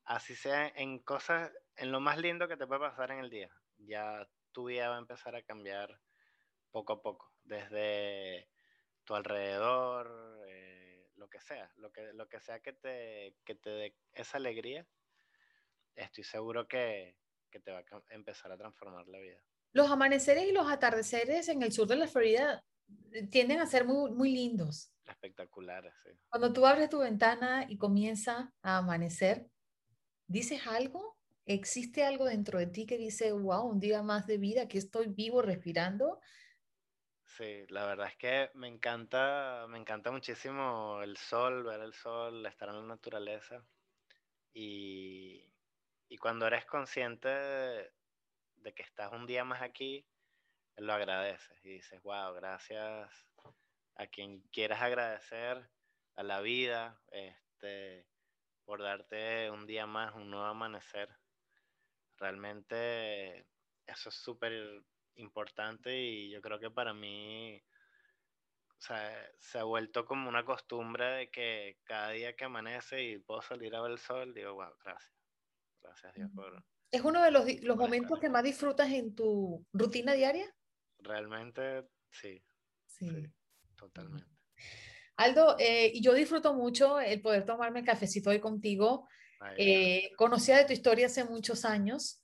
así 0.04 0.34
sea 0.34 0.68
en 0.68 0.98
cosas, 0.98 1.52
en 1.76 1.92
lo 1.92 2.00
más 2.00 2.18
lindo 2.18 2.48
que 2.48 2.56
te 2.56 2.66
puede 2.66 2.80
pasar 2.80 3.10
en 3.10 3.18
el 3.18 3.30
día, 3.30 3.50
ya 3.78 4.28
tu 4.52 4.66
vida 4.66 4.88
va 4.88 4.96
a 4.96 5.00
empezar 5.00 5.36
a 5.36 5.42
cambiar 5.42 6.00
poco 6.70 6.94
a 6.94 7.02
poco, 7.02 7.32
desde 7.44 8.48
tu 9.04 9.14
alrededor, 9.14 10.44
eh, 10.48 11.10
lo 11.16 11.28
que 11.28 11.40
sea, 11.40 11.70
lo 11.76 11.92
que, 11.92 12.12
lo 12.14 12.28
que 12.28 12.40
sea 12.40 12.60
que 12.60 12.72
te, 12.72 13.36
que 13.44 13.54
te 13.54 13.70
dé 13.70 13.96
esa 14.12 14.38
alegría, 14.38 14.86
estoy 15.94 16.24
seguro 16.24 16.66
que, 16.66 17.16
que 17.50 17.60
te 17.60 17.70
va 17.70 17.78
a 17.78 18.02
empezar 18.10 18.50
a 18.52 18.56
transformar 18.56 19.06
la 19.08 19.18
vida. 19.18 19.40
Los 19.72 19.90
amaneceres 19.90 20.44
y 20.44 20.52
los 20.52 20.70
atardeceres 20.70 21.48
en 21.48 21.62
el 21.62 21.72
sur 21.72 21.86
de 21.86 21.96
la 21.96 22.06
Florida 22.06 22.64
eh, 23.12 23.26
tienden 23.28 23.60
a 23.60 23.66
ser 23.66 23.84
muy, 23.84 24.10
muy 24.10 24.32
lindos. 24.32 24.92
Espectaculares, 25.06 25.94
sí. 26.04 26.10
Cuando 26.28 26.52
tú 26.52 26.66
abres 26.66 26.90
tu 26.90 26.98
ventana 26.98 27.66
y 27.68 27.76
comienza 27.76 28.52
a 28.62 28.78
amanecer, 28.78 29.46
¿dices 30.26 30.66
algo? 30.66 31.16
¿Existe 31.44 32.04
algo 32.04 32.26
dentro 32.26 32.58
de 32.58 32.66
ti 32.66 32.86
que 32.86 32.98
dice, 32.98 33.32
wow, 33.32 33.64
un 33.66 33.80
día 33.80 34.02
más 34.02 34.26
de 34.26 34.38
vida, 34.38 34.68
que 34.68 34.78
estoy 34.78 35.08
vivo 35.08 35.42
respirando? 35.42 36.20
Sí, 37.24 37.64
la 37.68 37.86
verdad 37.86 38.08
es 38.08 38.16
que 38.16 38.50
me 38.54 38.68
encanta, 38.68 39.66
me 39.68 39.78
encanta 39.78 40.10
muchísimo 40.10 41.00
el 41.02 41.16
sol, 41.16 41.64
ver 41.64 41.80
el 41.80 41.94
sol, 41.94 42.44
estar 42.46 42.68
en 42.68 42.76
la 42.76 42.82
naturaleza. 42.82 43.64
Y, 44.54 45.51
y 46.12 46.18
cuando 46.18 46.46
eres 46.46 46.66
consciente 46.66 47.26
de, 47.30 48.74
que 48.74 48.82
estás 48.82 49.10
un 49.12 49.26
día 49.26 49.44
más 49.44 49.62
aquí, 49.62 50.06
lo 50.76 50.92
agradeces 50.92 51.58
y 51.64 51.70
dices, 51.70 52.02
wow, 52.02 52.34
gracias 52.34 53.26
a 53.94 54.06
quien 54.08 54.42
quieras 54.52 54.82
agradecer, 54.82 55.70
a 56.16 56.22
la 56.22 56.42
vida, 56.42 57.00
este, 57.12 58.06
por 58.66 58.82
darte 58.82 59.50
un 59.50 59.66
día 59.66 59.86
más, 59.86 60.14
un 60.14 60.30
nuevo 60.30 60.44
amanecer. 60.44 61.08
Realmente 62.18 63.46
eso 63.86 64.10
es 64.10 64.14
súper 64.14 64.84
importante 65.14 65.98
y 65.98 66.28
yo 66.28 66.42
creo 66.42 66.60
que 66.60 66.70
para 66.70 66.92
mí 66.92 67.64
se 68.76 69.58
ha 69.58 69.64
vuelto 69.64 70.04
como 70.04 70.28
una 70.28 70.44
costumbre 70.44 71.06
de 71.06 71.30
que 71.30 71.78
cada 71.84 72.10
día 72.10 72.36
que 72.36 72.44
amanece 72.44 73.02
y 73.02 73.18
puedo 73.18 73.40
salir 73.40 73.74
a 73.74 73.80
ver 73.80 73.92
el 73.92 73.98
sol, 73.98 74.34
digo, 74.34 74.52
wow, 74.52 74.74
gracias. 74.84 75.21
Gracias 75.82 76.14
Dios 76.14 76.30
por... 76.34 76.64
¿Es 76.90 77.00
uno 77.02 77.22
de 77.22 77.30
los, 77.30 77.46
los 77.62 77.76
momentos 77.76 78.20
que 78.20 78.28
más 78.28 78.42
disfrutas 78.42 78.90
en 78.90 79.14
tu 79.14 79.66
rutina 79.72 80.12
diaria? 80.12 80.54
Realmente 80.98 81.84
sí. 82.10 82.42
Sí. 82.86 83.08
totalmente. 83.76 84.30
Aldo, 85.16 85.56
eh, 85.58 85.98
yo 86.00 86.14
disfruto 86.14 86.54
mucho 86.54 87.00
el 87.00 87.20
poder 87.20 87.44
tomarme 87.44 87.80
el 87.80 87.86
cafecito 87.86 88.30
hoy 88.30 88.40
contigo. 88.40 89.08
Eh, 89.56 90.12
conocía 90.16 90.56
de 90.56 90.64
tu 90.64 90.72
historia 90.72 91.06
hace 91.06 91.24
muchos 91.24 91.64
años, 91.64 92.22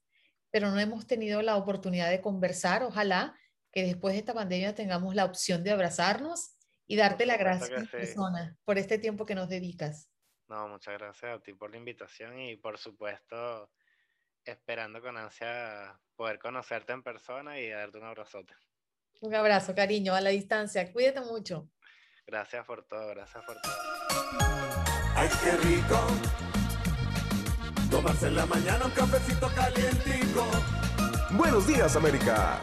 pero 0.51 0.71
no 0.71 0.79
hemos 0.79 1.07
tenido 1.07 1.43
la 1.43 1.57
oportunidad 1.57 2.11
de 2.11 2.21
conversar. 2.21 2.83
Ojalá 2.83 3.35
que 3.73 3.83
después 3.85 4.15
de 4.15 4.21
esta 4.21 4.35
pandemia 4.35 4.75
tengamos 4.75 5.15
la 5.15 5.25
opción 5.25 5.65
de 5.65 5.71
abrazarnos 5.71 6.57
y 6.87 6.97
darte 6.97 7.27
la 7.27 7.37
gracia 7.37 7.87
persona 7.91 8.57
por 8.65 8.79
este 8.79 8.99
tiempo 8.99 9.27
que 9.27 9.35
nos 9.35 9.49
dedicas. 9.49 10.09
No, 10.49 10.69
muchas 10.69 10.99
gracias 10.99 11.37
a 11.37 11.43
ti 11.43 11.53
por 11.53 11.71
la 11.71 11.77
invitación 11.77 12.39
y 12.39 12.57
por 12.57 12.79
supuesto 12.79 13.71
esperando 14.45 15.01
con 15.03 15.17
ansia 15.17 15.99
poder 16.17 16.39
conocerte 16.39 16.93
en 16.93 17.03
persona 17.03 17.59
y 17.61 17.69
darte 17.69 17.99
un 17.99 18.05
abrazote. 18.05 18.55
Un 19.21 19.35
abrazo, 19.35 19.75
cariño, 19.75 20.15
a 20.15 20.21
la 20.21 20.31
distancia. 20.31 20.91
Cuídate 20.93 21.21
mucho. 21.21 21.69
Gracias 22.27 22.65
por 22.65 22.85
todo, 22.85 23.09
gracias 23.09 23.45
por 23.45 23.61
todo. 23.61 23.73
Ay, 25.15 25.29
qué 25.43 25.51
rico. 25.69 25.99
Tomarse 27.91 28.29
en 28.29 28.37
la 28.37 28.47
mañana 28.47 28.87
un 28.87 28.93
cafecito 28.93 29.49
calientico. 29.55 30.47
Buenos 31.33 31.67
días, 31.67 31.97
América. 31.97 32.63